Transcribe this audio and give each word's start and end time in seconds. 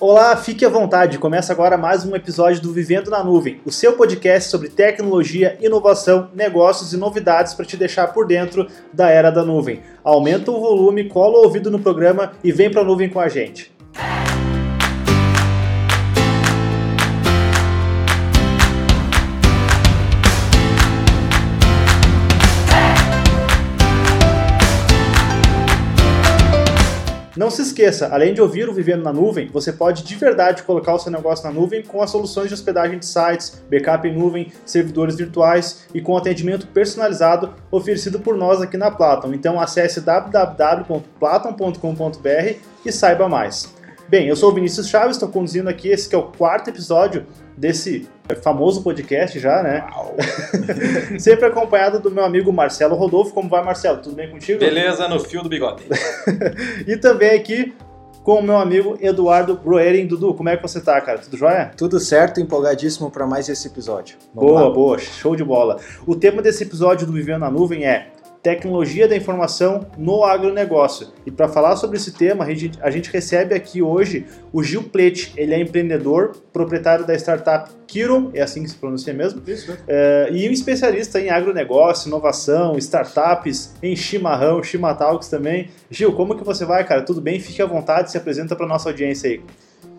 Olá, 0.00 0.36
fique 0.36 0.64
à 0.64 0.68
vontade. 0.68 1.18
Começa 1.18 1.52
agora 1.52 1.78
mais 1.78 2.04
um 2.04 2.16
episódio 2.16 2.60
do 2.60 2.72
Vivendo 2.72 3.12
na 3.12 3.22
Nuvem, 3.22 3.60
o 3.64 3.70
seu 3.70 3.92
podcast 3.92 4.50
sobre 4.50 4.68
tecnologia, 4.68 5.56
inovação, 5.60 6.30
negócios 6.34 6.92
e 6.92 6.96
novidades 6.96 7.54
para 7.54 7.64
te 7.64 7.76
deixar 7.76 8.08
por 8.08 8.26
dentro 8.26 8.66
da 8.92 9.08
era 9.08 9.30
da 9.30 9.44
nuvem. 9.44 9.82
Aumenta 10.02 10.50
o 10.50 10.58
volume, 10.60 11.08
cola 11.08 11.38
o 11.38 11.44
ouvido 11.44 11.70
no 11.70 11.78
programa 11.78 12.32
e 12.42 12.50
vem 12.50 12.72
para 12.72 12.80
a 12.80 12.84
nuvem 12.84 13.08
com 13.08 13.20
a 13.20 13.28
gente. 13.28 13.73
Não 27.36 27.50
se 27.50 27.62
esqueça, 27.62 28.08
além 28.12 28.32
de 28.32 28.40
ouvir 28.40 28.68
o 28.68 28.72
Vivendo 28.72 29.02
na 29.02 29.12
Nuvem, 29.12 29.50
você 29.52 29.72
pode 29.72 30.04
de 30.04 30.14
verdade 30.14 30.62
colocar 30.62 30.94
o 30.94 31.00
seu 31.00 31.10
negócio 31.10 31.44
na 31.44 31.52
nuvem 31.52 31.82
com 31.82 32.00
as 32.00 32.10
soluções 32.10 32.46
de 32.46 32.54
hospedagem 32.54 32.96
de 32.98 33.06
sites, 33.06 33.60
backup 33.68 34.06
em 34.06 34.16
nuvem, 34.16 34.52
servidores 34.64 35.16
virtuais 35.16 35.88
e 35.92 36.00
com 36.00 36.16
atendimento 36.16 36.68
personalizado 36.68 37.52
oferecido 37.72 38.20
por 38.20 38.36
nós 38.36 38.62
aqui 38.62 38.76
na 38.76 38.88
Platon. 38.88 39.34
Então 39.34 39.60
acesse 39.60 40.00
www.platon.com.br 40.00 42.56
e 42.86 42.92
saiba 42.92 43.28
mais. 43.28 43.74
Bem, 44.08 44.28
eu 44.28 44.36
sou 44.36 44.50
o 44.50 44.54
Vinícius 44.54 44.88
Chaves, 44.88 45.16
estou 45.16 45.28
conduzindo 45.28 45.68
aqui 45.68 45.88
esse 45.88 46.08
que 46.08 46.14
é 46.14 46.18
o 46.18 46.24
quarto 46.24 46.68
episódio 46.68 47.26
desse 47.56 48.06
famoso 48.42 48.82
podcast 48.82 49.38
já, 49.38 49.62
né? 49.62 49.86
Sempre 51.18 51.46
acompanhado 51.46 51.98
do 51.98 52.10
meu 52.10 52.24
amigo 52.24 52.52
Marcelo 52.52 52.94
Rodolfo. 52.94 53.32
Como 53.32 53.48
vai, 53.48 53.64
Marcelo? 53.64 53.98
Tudo 54.02 54.14
bem 54.14 54.30
contigo? 54.30 54.60
Beleza, 54.60 55.08
no 55.08 55.18
fio 55.20 55.42
do 55.42 55.48
bigode. 55.48 55.84
e 56.86 56.96
também 56.96 57.30
aqui 57.30 57.74
com 58.22 58.40
o 58.40 58.42
meu 58.42 58.56
amigo 58.56 58.96
Eduardo 59.00 59.56
Broering. 59.56 60.06
Dudu, 60.06 60.34
como 60.34 60.48
é 60.48 60.56
que 60.56 60.62
você 60.62 60.80
tá, 60.80 61.00
cara? 61.00 61.18
Tudo 61.18 61.36
jóia? 61.36 61.70
Tudo 61.76 61.98
certo, 61.98 62.40
empolgadíssimo 62.40 63.10
para 63.10 63.26
mais 63.26 63.48
esse 63.48 63.68
episódio. 63.68 64.16
Vamos 64.34 64.50
boa, 64.50 64.62
lá. 64.62 64.70
boa, 64.70 64.98
show 64.98 65.34
de 65.34 65.44
bola. 65.44 65.78
O 66.06 66.14
tema 66.14 66.42
desse 66.42 66.62
episódio 66.64 67.06
do 67.06 67.12
Vivendo 67.12 67.40
na 67.40 67.50
Nuvem 67.50 67.86
é 67.86 68.08
tecnologia 68.44 69.08
da 69.08 69.16
informação 69.16 69.86
no 69.96 70.22
agronegócio. 70.22 71.08
E 71.24 71.30
para 71.30 71.48
falar 71.48 71.76
sobre 71.76 71.96
esse 71.96 72.12
tema, 72.12 72.44
a 72.44 72.54
gente, 72.54 72.78
a 72.82 72.90
gente, 72.90 73.10
recebe 73.10 73.54
aqui 73.54 73.80
hoje 73.80 74.26
o 74.52 74.62
Gil 74.62 74.82
Plete. 74.82 75.32
Ele 75.34 75.54
é 75.54 75.60
empreendedor, 75.60 76.36
proprietário 76.52 77.06
da 77.06 77.14
startup 77.14 77.70
Kiron, 77.86 78.30
é 78.34 78.42
assim 78.42 78.62
que 78.62 78.68
se 78.68 78.76
pronuncia 78.76 79.14
mesmo? 79.14 79.42
Isso, 79.46 79.70
né? 79.70 79.78
é, 79.88 80.28
e 80.30 80.46
um 80.46 80.52
especialista 80.52 81.18
em 81.18 81.30
agronegócio, 81.30 82.08
inovação, 82.08 82.76
startups, 82.76 83.74
em 83.82 83.96
chimarrão, 83.96 84.62
chimatalks 84.62 85.28
também. 85.28 85.70
Gil, 85.90 86.12
como 86.12 86.36
que 86.36 86.44
você 86.44 86.66
vai, 86.66 86.84
cara? 86.84 87.00
Tudo 87.00 87.22
bem? 87.22 87.40
Fique 87.40 87.62
à 87.62 87.66
vontade, 87.66 88.10
se 88.10 88.18
apresenta 88.18 88.54
para 88.54 88.66
nossa 88.66 88.90
audiência 88.90 89.30
aí. 89.30 89.40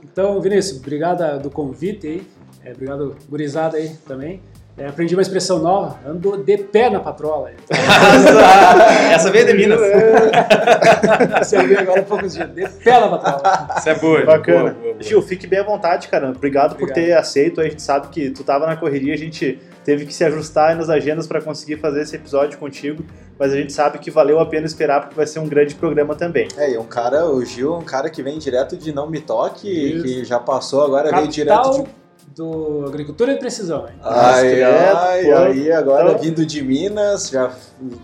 Então, 0.03 0.39
Vinícius, 0.39 0.79
obrigado 0.79 1.41
do 1.41 1.49
convite 1.49 2.05
aí. 2.05 2.27
É, 2.63 2.73
obrigado, 2.73 3.15
gurizada 3.27 3.77
aí 3.77 3.95
também. 4.07 4.39
É, 4.77 4.87
aprendi 4.87 5.15
uma 5.15 5.21
expressão 5.21 5.59
nova, 5.59 5.97
ando 6.05 6.35
de 6.35 6.57
pé 6.57 6.89
na 6.89 6.99
patrola. 6.99 7.51
Essa 9.09 9.31
veio 9.31 9.45
de 9.45 9.53
Minas. 9.53 9.79
Você 11.39 11.57
ouviu 11.57 11.79
agora 11.79 12.01
há 12.01 12.03
poucos 12.03 12.33
dias, 12.33 12.49
de 12.53 12.67
pé 12.83 12.99
na 12.99 13.17
patrola. 13.17 13.69
Isso 13.77 13.89
é 13.89 13.95
boa. 13.95 14.25
Bacana. 14.25 14.71
Boa, 14.71 14.93
boa, 14.93 14.95
Gil, 14.99 15.21
fique 15.21 15.47
bem 15.47 15.59
à 15.59 15.63
vontade, 15.63 16.09
cara. 16.09 16.29
Obrigado, 16.29 16.73
Obrigado, 16.73 16.75
por 16.75 16.91
ter 16.91 17.13
aceito. 17.13 17.61
A 17.61 17.63
gente 17.63 17.81
sabe 17.81 18.09
que 18.09 18.29
tu 18.31 18.43
tava 18.43 18.67
na 18.67 18.75
correria, 18.75 19.13
a 19.13 19.17
gente 19.17 19.57
teve 19.85 20.05
que 20.05 20.13
se 20.13 20.25
ajustar 20.25 20.75
nas 20.75 20.89
agendas 20.89 21.25
para 21.25 21.39
conseguir 21.41 21.77
fazer 21.77 22.01
esse 22.01 22.17
episódio 22.17 22.59
contigo, 22.59 23.01
mas 23.39 23.53
a 23.53 23.55
gente 23.55 23.71
sabe 23.71 23.99
que 23.99 24.11
valeu 24.11 24.41
a 24.41 24.45
pena 24.45 24.65
esperar 24.65 25.01
porque 25.01 25.15
vai 25.15 25.25
ser 25.25 25.39
um 25.39 25.47
grande 25.47 25.73
programa 25.75 26.15
também. 26.15 26.49
É, 26.57 26.71
e 26.71 26.77
um 26.77 26.85
cara, 26.85 27.25
o 27.25 27.45
Gil 27.45 27.75
é 27.75 27.77
um 27.77 27.83
cara 27.83 28.09
que 28.09 28.21
vem 28.21 28.37
direto 28.37 28.75
de 28.75 28.91
Não 28.91 29.09
Me 29.09 29.21
Toque, 29.21 29.69
Isso. 29.69 30.03
que 30.03 30.25
já 30.25 30.37
passou, 30.37 30.83
agora 30.83 31.09
Capital... 31.09 31.21
veio 31.21 31.31
direto 31.31 31.71
de 31.83 32.04
do 32.35 32.85
Agricultura 32.87 33.33
de 33.33 33.39
Precisão. 33.39 33.87
Hein? 33.87 33.95
Ai, 34.01 34.63
ai, 34.63 35.31
aí 35.31 35.71
agora 35.71 36.09
então... 36.09 36.21
vindo 36.21 36.45
de 36.45 36.61
Minas, 36.61 37.29
já 37.29 37.51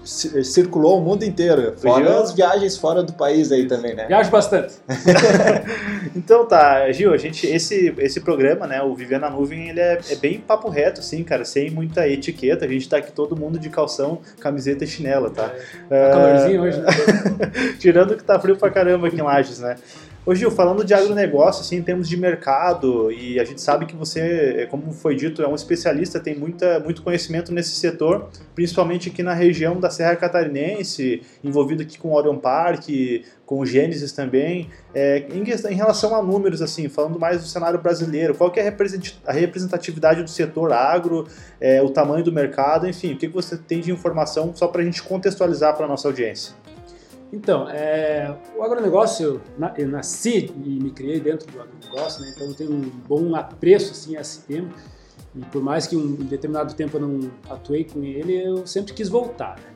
circulou 0.06 1.00
o 1.00 1.02
mundo 1.02 1.24
inteiro. 1.24 1.74
Fora 1.78 2.06
Gil. 2.06 2.20
as 2.20 2.32
viagens 2.34 2.78
fora 2.78 3.04
do 3.04 3.14
país 3.14 3.52
aí 3.52 3.68
também, 3.68 3.96
né? 3.96 4.08
Viajo 4.08 4.30
bastante. 4.30 4.74
então 6.16 6.46
tá, 6.46 6.92
Gil, 6.92 7.14
a 7.14 7.18
gente, 7.18 7.48
esse, 7.48 7.94
esse 7.98 8.22
programa, 8.22 8.68
né, 8.68 8.82
o 8.82 8.96
Viver 8.96 9.20
na 9.20 9.30
Nuvem, 9.30 9.70
ele 9.70 9.80
é, 9.80 10.00
é, 10.09 10.16
bem 10.16 10.40
papo 10.40 10.70
reto, 10.70 11.00
assim, 11.00 11.24
cara, 11.24 11.44
sem 11.44 11.70
muita 11.70 12.08
etiqueta. 12.08 12.66
A 12.66 12.68
gente 12.68 12.88
tá 12.88 12.98
aqui 12.98 13.12
todo 13.12 13.36
mundo 13.36 13.59
de 13.59 13.70
calção, 13.70 14.20
camiseta 14.40 14.84
e 14.84 14.88
chinela, 14.88 15.30
tá? 15.30 15.52
É, 15.90 16.09
tá 16.09 16.18
calorzinho 16.18 16.62
hoje, 16.64 16.80
né? 16.80 16.88
Tirando 17.80 18.16
que 18.16 18.24
tá 18.24 18.40
frio 18.40 18.56
pra 18.56 18.70
caramba 18.70 19.08
aqui 19.08 19.18
em 19.18 19.24
Lages, 19.24 19.59
né? 19.59 19.76
Ô 20.24 20.36
Gil, 20.36 20.52
falando 20.52 20.86
de 20.86 20.94
agronegócio, 20.94 21.62
assim, 21.62 21.78
em 21.78 21.82
termos 21.82 22.08
de 22.08 22.16
mercado, 22.16 23.12
e 23.12 23.40
a 23.40 23.44
gente 23.44 23.59
sabe 23.59 23.88
que 23.88 23.96
você, 23.96 24.68
como 24.70 24.92
foi 24.92 25.16
dito, 25.16 25.42
é 25.42 25.48
um 25.48 25.56
especialista, 25.56 26.20
tem 26.20 26.38
muita, 26.38 26.80
muito 26.80 27.02
conhecimento 27.02 27.52
nesse 27.52 27.72
setor, 27.72 28.30
principalmente 28.54 29.09
aqui 29.09 29.24
na 29.24 29.34
região 29.34 29.80
da 29.80 29.90
Serra 29.90 30.16
Catarinense, 30.16 31.24
envolvido 31.44 31.82
aqui 31.82 31.98
com 31.98 32.14
Orion 32.14 32.38
Park, 32.38 32.86
com 33.48 33.62
o 33.62 33.66
Gênesis 33.66 34.12
também. 34.12 34.70
É, 34.94 35.26
em, 35.34 35.42
em, 35.42 35.76
relação 35.76 36.16
a 36.16 36.22
números, 36.22 36.62
assim, 36.62 36.88
falando 36.88 37.18
mais 37.18 37.42
do 37.42 37.48
cenário 37.48 37.82
brasileiro, 37.82 38.36
qual 38.36 38.52
que 38.52 38.59
é 38.59 38.76
a 39.26 39.32
representatividade 39.34 40.22
do 40.22 40.30
setor 40.30 40.72
agro, 40.72 41.28
é, 41.59 41.82
o 41.82 41.90
tamanho 41.90 42.24
do 42.24 42.32
mercado, 42.32 42.88
enfim, 42.88 43.14
o 43.14 43.18
que 43.18 43.28
você 43.28 43.58
tem 43.58 43.82
de 43.82 43.92
informação 43.92 44.53
só 44.56 44.68
para 44.68 44.84
a 44.84 44.86
gente 44.86 45.02
contextualizar 45.02 45.76
para 45.76 45.88
a 45.88 45.90
nossa 45.90 46.08
audiência? 46.08 46.61
Então, 47.31 47.69
é, 47.69 48.36
o 48.58 48.64
agronegócio, 48.64 49.42
eu 49.78 49.88
nasci 49.88 50.52
e 50.66 50.69
me 50.84 50.92
criei 50.92 51.19
dentro 51.19 51.50
do 51.50 51.62
agronegócio, 51.62 52.22
né, 52.22 52.34
então 52.36 52.47
eu 52.47 52.53
tenho 52.53 52.72
um 52.72 52.81
bom 53.08 53.36
apreço 53.36 53.92
assim, 53.92 54.18
a 54.18 54.22
esse 54.22 54.42
tema. 54.42 54.69
E 55.34 55.40
por 55.46 55.64
mais 55.64 55.88
que 55.88 55.96
um 55.96 56.16
determinado 56.16 56.74
tempo 56.74 56.97
eu 56.97 57.02
não 57.02 57.31
atuei 57.50 57.86
com 57.86 58.03
ele, 58.03 58.36
eu 58.36 58.68
sempre 58.68 58.94
quis 58.94 59.08
voltar. 59.08 59.58
Né? 59.58 59.72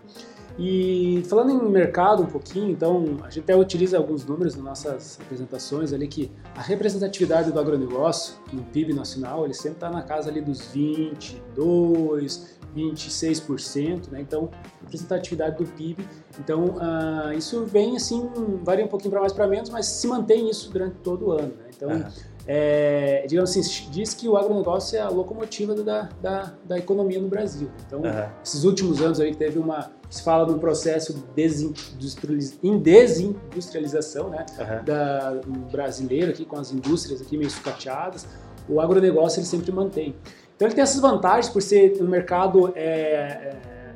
E 0.57 1.21
falando 1.27 1.51
em 1.51 1.69
mercado 1.69 2.23
um 2.23 2.25
pouquinho, 2.25 2.71
então 2.71 3.17
a 3.23 3.29
gente 3.29 3.41
até 3.41 3.55
utiliza 3.55 3.97
alguns 3.97 4.25
números 4.25 4.55
nas 4.55 4.63
nossas 4.63 5.19
apresentações 5.21 5.91
ali 5.91 6.07
que 6.07 6.31
a 6.55 6.61
representatividade 6.61 7.51
do 7.51 7.59
agronegócio 7.59 8.35
no 8.53 8.63
PIB 8.63 8.93
nacional 8.93 9.43
ele 9.43 9.53
sempre 9.53 9.77
está 9.77 9.89
na 9.89 10.01
casa 10.01 10.29
ali 10.29 10.39
dos 10.39 10.67
22, 10.67 12.57
26%, 12.75 14.11
né? 14.11 14.21
Então 14.21 14.49
representatividade 14.81 15.57
do 15.57 15.65
PIB. 15.71 16.05
Então 16.39 16.65
uh, 16.65 17.33
isso 17.37 17.63
vem 17.65 17.95
assim 17.95 18.29
varia 18.63 18.85
um 18.85 18.87
pouquinho 18.87 19.11
para 19.11 19.21
mais 19.21 19.33
para 19.33 19.47
menos, 19.47 19.69
mas 19.69 19.85
se 19.85 20.07
mantém 20.07 20.49
isso 20.49 20.71
durante 20.71 20.95
todo 20.97 21.27
o 21.27 21.31
ano. 21.31 21.53
Né? 21.57 21.69
Então 21.75 21.89
uhum. 21.89 22.03
é, 22.47 23.25
digamos 23.27 23.49
assim 23.49 23.89
diz 23.89 24.13
que 24.13 24.27
o 24.27 24.37
agronegócio 24.37 24.97
é 24.97 25.01
a 25.01 25.09
locomotiva 25.09 25.73
da, 25.75 26.09
da, 26.21 26.53
da 26.65 26.77
economia 26.77 27.19
no 27.19 27.27
Brasil. 27.27 27.69
Então 27.87 28.01
uhum. 28.01 28.29
esses 28.43 28.63
últimos 28.63 29.01
anos 29.01 29.19
aí 29.19 29.33
teve 29.33 29.57
uma 29.57 29.91
se 30.09 30.23
fala 30.23 30.45
no 30.45 30.59
processo 30.59 31.25
em 32.63 32.77
desindustrialização 32.79 34.29
né, 34.29 34.45
uhum. 34.57 34.85
da, 34.85 35.41
brasileiro 35.71 36.31
aqui 36.31 36.45
com 36.45 36.57
as 36.57 36.71
indústrias 36.71 37.21
aqui 37.21 37.37
meio 37.37 37.49
sucateadas, 37.49 38.25
o 38.67 38.79
agronegócio 38.79 39.39
ele 39.39 39.45
sempre 39.45 39.71
mantém. 39.71 40.15
Então 40.55 40.67
ele 40.67 40.75
tem 40.75 40.83
essas 40.83 41.01
vantagens 41.01 41.51
por 41.51 41.61
ser 41.61 41.97
um 42.01 42.07
mercado 42.07 42.71
é, 42.75 42.81
é, 42.81 43.55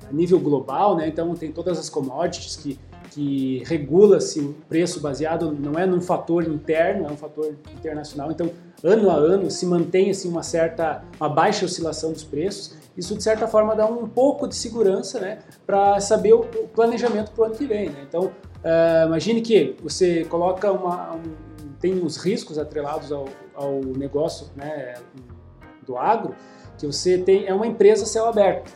a 0.09 0.13
nível 0.13 0.39
global, 0.39 0.97
né? 0.97 1.07
então 1.07 1.33
tem 1.35 1.51
todas 1.51 1.79
as 1.79 1.89
commodities 1.89 2.57
que, 2.57 2.77
que 3.11 3.63
regula-se 3.65 4.41
o 4.41 4.53
preço 4.67 4.99
baseado, 4.99 5.51
não 5.51 5.79
é 5.79 5.85
num 5.85 6.01
fator 6.01 6.43
interno, 6.45 7.07
é 7.07 7.11
um 7.11 7.17
fator 7.17 7.55
internacional, 7.77 8.31
então 8.31 8.49
ano 8.83 9.09
a 9.09 9.13
ano 9.13 9.49
se 9.49 9.65
mantém 9.65 10.09
assim, 10.09 10.27
uma 10.27 10.43
certa, 10.43 11.03
uma 11.19 11.29
baixa 11.29 11.65
oscilação 11.65 12.11
dos 12.11 12.23
preços, 12.23 12.77
isso 12.97 13.15
de 13.15 13.23
certa 13.23 13.47
forma 13.47 13.73
dá 13.75 13.85
um 13.85 14.07
pouco 14.07 14.45
de 14.45 14.55
segurança 14.55 15.19
né, 15.19 15.39
para 15.65 16.01
saber 16.01 16.33
o, 16.33 16.41
o 16.41 16.67
planejamento 16.67 17.31
para 17.31 17.43
o 17.43 17.45
ano 17.45 17.55
que 17.55 17.65
vem. 17.65 17.89
Né? 17.89 18.05
Então, 18.07 18.25
uh, 18.25 19.07
imagine 19.07 19.39
que 19.41 19.77
você 19.81 20.25
coloca 20.25 20.69
uma, 20.69 21.15
um, 21.15 21.21
tem 21.79 21.93
os 22.03 22.17
riscos 22.17 22.57
atrelados 22.57 23.11
ao, 23.11 23.25
ao 23.55 23.79
negócio 23.95 24.47
né, 24.55 24.95
do 25.89 25.97
agro, 25.97 26.35
que 26.77 26.85
você 26.85 27.17
tem 27.17 27.47
é 27.47 27.53
uma 27.53 27.65
empresa 27.65 28.05
céu 28.05 28.27
aberto. 28.27 28.71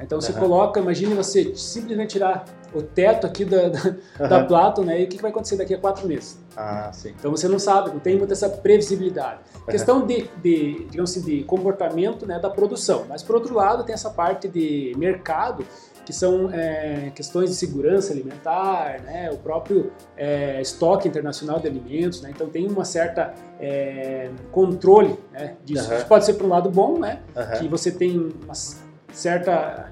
Então 0.00 0.20
você 0.20 0.32
uhum. 0.32 0.40
coloca, 0.40 0.80
imagine 0.80 1.14
você 1.14 1.54
simplesmente 1.54 2.10
tirar 2.10 2.44
o 2.74 2.82
teto 2.82 3.26
aqui 3.26 3.44
da, 3.44 3.68
da, 3.68 3.80
uhum. 3.88 4.28
da 4.28 4.44
Plato, 4.44 4.84
né? 4.84 5.00
E 5.00 5.04
o 5.04 5.08
que 5.08 5.22
vai 5.22 5.30
acontecer 5.30 5.56
daqui 5.56 5.72
a 5.72 5.78
quatro 5.78 6.06
meses? 6.06 6.38
Ah, 6.54 6.90
sim. 6.92 7.14
Então 7.18 7.30
você 7.30 7.48
não 7.48 7.58
sabe, 7.58 7.90
não 7.90 7.98
tem 7.98 8.16
muita 8.18 8.34
essa 8.34 8.48
previsibilidade. 8.48 9.40
Uhum. 9.54 9.66
Questão 9.66 10.06
de, 10.06 10.28
de, 10.42 10.86
digamos 10.90 11.10
assim, 11.10 11.22
de 11.22 11.44
comportamento 11.44 12.26
né, 12.26 12.38
da 12.38 12.50
produção. 12.50 13.06
Mas 13.08 13.22
por 13.22 13.36
outro 13.36 13.54
lado 13.54 13.84
tem 13.84 13.94
essa 13.94 14.10
parte 14.10 14.48
de 14.48 14.92
mercado 14.98 15.64
que 16.06 16.12
são 16.12 16.48
é, 16.52 17.10
questões 17.14 17.50
de 17.50 17.56
segurança 17.56 18.12
alimentar, 18.12 19.00
né, 19.02 19.28
o 19.32 19.36
próprio 19.36 19.90
é, 20.16 20.62
estoque 20.62 21.08
internacional 21.08 21.58
de 21.58 21.66
alimentos, 21.66 22.22
né, 22.22 22.30
então 22.32 22.48
tem 22.48 22.68
uma 22.68 22.84
certa 22.84 23.34
é, 23.60 24.30
controle 24.52 25.18
né, 25.32 25.56
disso. 25.64 25.90
Uhum. 25.90 25.96
Isso 25.96 26.06
pode 26.06 26.24
ser 26.24 26.34
para 26.34 26.46
um 26.46 26.50
lado 26.50 26.70
bom, 26.70 26.96
né, 26.96 27.18
uhum. 27.34 27.58
que 27.58 27.68
você 27.68 27.90
tem 27.90 28.32
uma 28.44 28.54
certa 29.12 29.90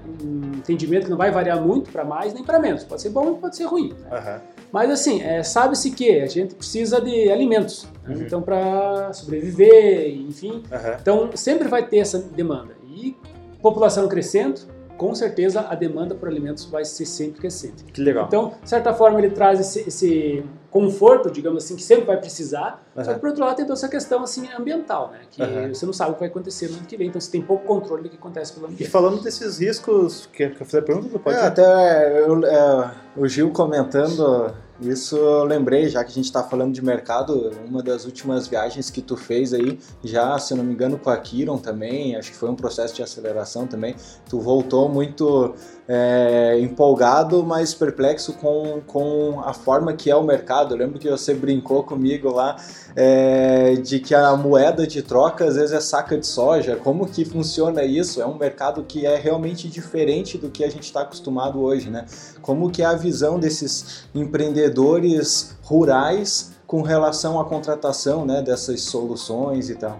entendimento 0.55 1.05
que 1.05 1.09
não 1.09 1.17
vai 1.17 1.31
variar 1.31 1.59
muito 1.59 1.91
para 1.91 2.05
mais 2.05 2.33
nem 2.33 2.43
para 2.43 2.59
menos. 2.59 2.83
Pode 2.83 3.01
ser 3.01 3.09
bom 3.09 3.33
pode 3.35 3.57
ser 3.57 3.65
ruim. 3.65 3.93
Né? 3.93 4.17
Uhum. 4.17 4.39
Mas 4.71 4.91
assim, 4.91 5.21
é, 5.21 5.43
sabe-se 5.43 5.91
que 5.91 6.19
a 6.21 6.27
gente 6.27 6.55
precisa 6.55 7.01
de 7.01 7.29
alimentos, 7.29 7.87
né? 8.05 8.15
então 8.19 8.41
para 8.41 9.11
sobreviver, 9.11 10.15
enfim. 10.15 10.63
Aham. 10.71 10.97
Então 11.01 11.29
sempre 11.33 11.67
vai 11.67 11.85
ter 11.85 11.97
essa 11.97 12.19
demanda. 12.19 12.73
E 12.87 13.17
população 13.61 14.07
crescendo, 14.07 14.61
com 14.97 15.13
certeza 15.13 15.61
a 15.69 15.75
demanda 15.75 16.15
por 16.15 16.27
alimentos 16.29 16.65
vai 16.65 16.85
ser 16.85 17.05
sempre 17.05 17.39
crescente. 17.41 17.83
Que 17.85 18.01
legal. 18.01 18.25
Então, 18.27 18.53
de 18.63 18.69
certa 18.69 18.93
forma, 18.93 19.19
ele 19.19 19.29
traz 19.31 19.59
esse, 19.59 19.87
esse 19.87 20.43
conforto, 20.71 21.29
digamos 21.31 21.63
assim, 21.63 21.75
que 21.75 21.83
sempre 21.83 22.05
vai 22.05 22.17
precisar. 22.17 22.83
Só 22.95 23.01
Aham. 23.01 23.13
que, 23.13 23.19
por 23.19 23.27
outro 23.29 23.43
lado, 23.45 23.55
tem 23.55 23.65
toda 23.65 23.77
essa 23.77 23.87
questão 23.87 24.23
assim, 24.23 24.47
ambiental, 24.57 25.11
né? 25.11 25.19
Que 25.31 25.41
Aham. 25.41 25.73
você 25.73 25.85
não 25.85 25.93
sabe 25.93 26.11
o 26.11 26.13
que 26.15 26.19
vai 26.21 26.29
acontecer 26.29 26.69
no 26.69 26.77
ano 26.77 26.85
que 26.85 26.97
vem, 26.97 27.07
então 27.07 27.19
você 27.21 27.31
tem 27.31 27.41
pouco 27.41 27.65
controle 27.65 28.03
do 28.03 28.09
que 28.09 28.17
acontece 28.17 28.53
pelo 28.53 28.65
ano 28.65 28.73
E 28.73 28.77
que 28.77 28.83
vem. 28.83 28.91
falando 28.91 29.21
desses 29.21 29.57
riscos, 29.59 30.29
quer, 30.33 30.53
quer 30.55 30.65
fazer 30.65 30.79
a 30.79 30.81
pergunta? 30.81 31.17
Pode 31.19 31.37
É, 31.37 31.41
até 31.41 32.21
eu- 32.21 32.45
é, 32.45 32.91
o 33.17 33.27
Gil 33.27 33.51
comentando 33.51 34.53
isso, 34.81 35.15
eu 35.15 35.43
lembrei, 35.45 35.87
já 35.87 36.03
que 36.03 36.11
a 36.11 36.13
gente 36.13 36.25
está 36.25 36.43
falando 36.43 36.73
de 36.73 36.83
mercado, 36.83 37.51
uma 37.67 37.81
das 37.81 38.05
últimas 38.05 38.47
viagens 38.47 38.89
que 38.89 39.01
tu 39.01 39.15
fez 39.15 39.53
aí, 39.53 39.79
já, 40.03 40.37
se 40.37 40.53
não 40.53 40.63
me 40.63 40.73
engano, 40.73 40.97
com 40.97 41.09
a 41.09 41.17
Kiron 41.17 41.57
também, 41.57 42.15
acho 42.15 42.31
que 42.31 42.37
foi 42.37 42.49
um 42.49 42.55
processo 42.55 42.93
de 42.93 43.01
aceleração 43.01 43.67
também, 43.67 43.95
tu 44.29 44.39
voltou 44.39 44.89
muito 44.89 45.53
é, 45.87 46.59
empolgado, 46.59 47.43
mas 47.43 47.73
perplexo 47.73 48.33
com, 48.33 48.81
com 48.87 49.41
a 49.45 49.53
forma 49.53 49.93
que 49.93 50.09
é 50.09 50.15
o 50.15 50.23
mercado. 50.23 50.73
Eu 50.73 50.79
lembro 50.79 50.99
que 50.99 51.09
você 51.09 51.33
brincou 51.33 51.83
comigo 51.83 52.31
lá 52.31 52.55
é, 52.95 53.75
de 53.75 53.99
que 53.99 54.15
a 54.15 54.35
moeda 54.35 54.87
de 54.87 55.01
troca 55.01 55.45
às 55.45 55.55
vezes 55.55 55.71
é 55.71 55.79
saca 55.79 56.17
de 56.17 56.25
soja. 56.25 56.75
Como 56.75 57.05
que 57.05 57.23
funciona 57.23 57.83
isso? 57.83 58.21
É 58.21 58.25
um 58.25 58.37
mercado 58.37 58.83
que 58.83 59.05
é 59.05 59.15
realmente 59.15 59.67
diferente 59.67 60.37
do 60.37 60.49
que 60.49 60.63
a 60.63 60.69
gente 60.69 60.83
está 60.83 61.01
acostumado 61.01 61.61
hoje, 61.61 61.89
né? 61.89 62.05
Como 62.41 62.71
que 62.71 62.81
é 62.81 62.85
a 62.85 62.95
visão 62.95 63.39
desses 63.39 64.05
empreendedores 64.13 65.55
rurais 65.63 66.53
com 66.65 66.81
relação 66.81 67.39
à 67.39 67.45
contratação 67.45 68.25
né, 68.25 68.41
dessas 68.41 68.81
soluções 68.81 69.69
e 69.69 69.75
tal? 69.75 69.99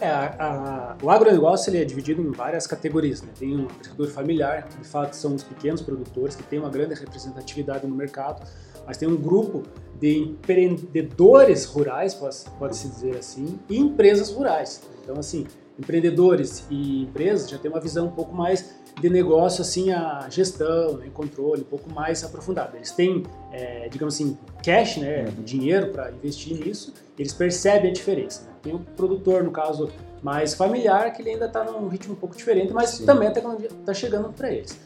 É, 0.00 0.08
a- 0.08 0.34
a- 0.38 0.96
o 1.04 1.10
agronegócio 1.10 1.70
ele 1.70 1.78
é 1.82 1.84
dividido 1.84 2.22
em 2.22 2.30
várias 2.30 2.66
categorias. 2.66 3.20
Né? 3.22 3.30
Tem 3.38 3.56
um 3.56 3.66
agricultor 3.66 4.08
familiar, 4.08 4.68
que 4.68 4.78
de 4.78 4.86
fato 4.86 5.14
são 5.14 5.34
os 5.34 5.42
pequenos 5.42 5.80
produtores, 5.82 6.36
que 6.36 6.42
tem 6.44 6.58
uma 6.58 6.70
grande 6.70 6.94
representatividade 6.94 7.86
no 7.86 7.94
mercado, 7.96 8.46
mas 8.86 8.96
tem 8.96 9.08
um 9.08 9.16
grupo 9.16 9.64
de 10.00 10.18
empreendedores 10.18 11.64
rurais, 11.64 12.14
pode- 12.14 12.36
pode-se 12.58 12.88
dizer 12.88 13.16
assim, 13.16 13.58
e 13.68 13.76
empresas 13.78 14.30
rurais. 14.30 14.80
Então, 15.02 15.16
assim, 15.18 15.46
empreendedores 15.78 16.64
e 16.70 17.02
empresas 17.02 17.48
já 17.50 17.58
têm 17.58 17.70
uma 17.70 17.80
visão 17.80 18.06
um 18.06 18.10
pouco 18.10 18.34
mais 18.34 18.76
de 19.00 19.08
negócio, 19.08 19.62
assim, 19.62 19.92
a 19.92 20.26
gestão, 20.28 20.96
né, 20.98 21.08
controle, 21.14 21.62
um 21.62 21.64
pouco 21.64 21.92
mais 21.92 22.24
aprofundado. 22.24 22.76
Eles 22.76 22.90
têm, 22.90 23.22
é, 23.52 23.88
digamos 23.88 24.14
assim, 24.14 24.36
cash, 24.62 24.96
né, 24.96 25.24
Uhum. 25.36 25.42
dinheiro 25.44 25.88
para 25.92 26.10
investir 26.10 26.56
nisso, 26.64 26.92
eles 27.18 27.32
percebem 27.32 27.90
a 27.90 27.92
diferença. 27.92 28.42
né? 28.42 28.52
Tem 28.62 28.74
o 28.74 28.78
produtor, 28.78 29.42
no 29.42 29.50
caso, 29.50 29.90
mais 30.22 30.54
familiar, 30.54 31.12
que 31.12 31.22
ele 31.22 31.30
ainda 31.30 31.46
está 31.46 31.64
num 31.64 31.88
ritmo 31.88 32.14
um 32.14 32.16
pouco 32.16 32.36
diferente, 32.36 32.72
mas 32.72 32.90
Sim. 32.90 33.06
também 33.06 33.28
a 33.28 33.30
tecnologia 33.30 33.68
está 33.68 33.94
chegando 33.94 34.32
para 34.32 34.50
eles. 34.52 34.76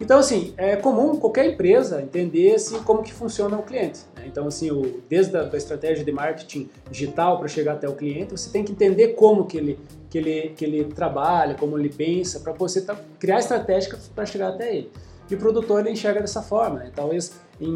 Então, 0.00 0.18
assim, 0.18 0.52
é 0.56 0.74
comum 0.74 1.16
qualquer 1.16 1.46
empresa 1.46 2.02
entender 2.02 2.56
assim, 2.56 2.82
como 2.82 3.02
que 3.02 3.12
funciona 3.12 3.56
o 3.56 3.62
cliente. 3.62 4.00
né? 4.16 4.24
Então, 4.26 4.48
assim, 4.48 4.70
o, 4.70 5.00
desde 5.08 5.36
a 5.36 5.44
da 5.44 5.56
estratégia 5.56 6.04
de 6.04 6.10
marketing 6.10 6.68
digital 6.90 7.38
para 7.38 7.46
chegar 7.46 7.74
até 7.74 7.88
o 7.88 7.94
cliente, 7.94 8.32
você 8.32 8.50
tem 8.50 8.64
que 8.64 8.72
entender 8.72 9.08
como 9.14 9.46
que 9.46 9.56
ele, 9.56 9.78
que 10.10 10.18
ele, 10.18 10.48
que 10.56 10.64
ele 10.64 10.84
trabalha, 10.86 11.54
como 11.54 11.78
ele 11.78 11.88
pensa, 11.88 12.40
para 12.40 12.52
você 12.52 12.80
tá- 12.80 12.96
criar 13.20 13.38
estratégias 13.38 14.10
para 14.12 14.26
chegar 14.26 14.48
até 14.48 14.74
ele. 14.76 14.90
E 15.30 15.34
o 15.34 15.38
produtor 15.38 15.80
ele 15.80 15.90
enxerga 15.90 16.20
dessa 16.20 16.42
forma. 16.42 16.80
Né? 16.80 16.92
Talvez 16.94 17.40
em 17.60 17.70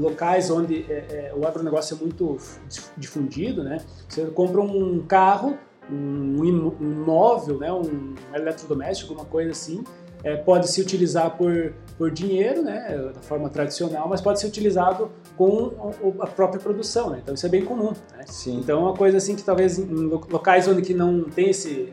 locais 0.00 0.50
onde 0.50 0.84
é, 0.90 0.94
é, 0.94 1.32
o 1.36 1.46
agronegócio 1.46 1.96
é 1.96 2.00
muito 2.00 2.38
dif- 2.68 2.90
difundido, 2.96 3.62
né? 3.62 3.78
você 4.08 4.26
compra 4.26 4.60
um 4.60 5.00
carro, 5.06 5.56
um 5.90 6.36
um 6.40 6.44
imóvel, 6.80 7.58
né? 7.58 7.72
um 7.72 8.14
eletrodoméstico, 8.34 9.12
alguma 9.12 9.28
coisa 9.28 9.52
assim, 9.52 9.82
é, 10.24 10.36
pode 10.36 10.68
se 10.68 10.80
utilizar 10.80 11.36
por, 11.36 11.72
por 11.96 12.10
dinheiro, 12.10 12.60
né, 12.62 13.12
da 13.14 13.20
forma 13.20 13.48
tradicional, 13.48 14.08
mas 14.08 14.20
pode 14.20 14.40
ser 14.40 14.48
utilizado 14.48 15.10
com 15.36 15.92
a 16.20 16.26
própria 16.26 16.60
produção, 16.60 17.10
né? 17.10 17.20
Então 17.22 17.34
isso 17.34 17.46
é 17.46 17.48
bem 17.48 17.64
comum, 17.64 17.92
né? 18.16 18.24
Sim. 18.26 18.58
Então 18.58 18.80
é 18.80 18.82
uma 18.82 18.94
coisa 18.94 19.16
assim 19.18 19.36
que 19.36 19.44
talvez 19.44 19.78
em 19.78 19.84
lo- 19.84 20.26
locais 20.28 20.66
onde 20.66 20.82
que 20.82 20.92
não 20.92 21.22
tem 21.22 21.50
esse 21.50 21.92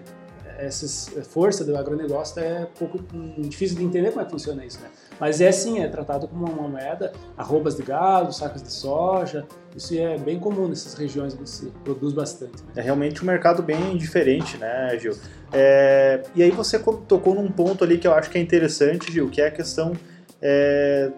essa 0.58 1.22
força 1.24 1.64
do 1.64 1.76
agronegócio 1.78 2.40
é 2.42 2.68
pouco 2.78 3.00
hum, 3.14 3.42
difícil 3.42 3.78
de 3.78 3.84
entender 3.84 4.10
como 4.10 4.22
é 4.22 4.26
que 4.26 4.32
funciona 4.32 4.66
isso, 4.66 4.80
né? 4.82 4.88
Mas 5.20 5.40
é 5.42 5.52
sim, 5.52 5.80
é 5.80 5.88
tratado 5.88 6.28
como 6.28 6.46
uma 6.46 6.68
moeda, 6.68 7.12
arrobas 7.38 7.76
de 7.76 7.84
gado, 7.84 8.34
sacas 8.34 8.62
de 8.62 8.72
soja, 8.72 9.46
isso 9.76 9.94
é 9.98 10.18
bem 10.18 10.40
comum 10.40 10.68
nessas 10.68 10.94
regiões 10.94 11.34
onde 11.40 11.50
se 11.50 11.68
produz 11.84 12.14
bastante. 12.14 12.62
Né? 12.64 12.74
É 12.78 12.82
realmente 12.82 13.22
um 13.24 13.26
mercado 13.26 13.62
bem 13.64 13.96
diferente, 13.98 14.58
né, 14.58 14.98
Gil? 15.00 15.14
É, 15.54 16.22
e 16.36 16.44
aí 16.44 16.52
você 16.52 16.78
co- 16.80 16.98
tocou 17.08 17.34
num 17.36 17.50
ponto 17.50 17.84
ali 17.84 17.98
que 17.98 18.08
eu 18.08 18.14
acho 18.14 18.30
que 18.30 18.38
é 18.38 18.42
interessante, 18.42 19.12
Gil, 19.12 19.30
que 19.30 19.42
é 19.42 19.48
a 19.48 19.52
questão. 19.52 19.94
é, 20.42 21.12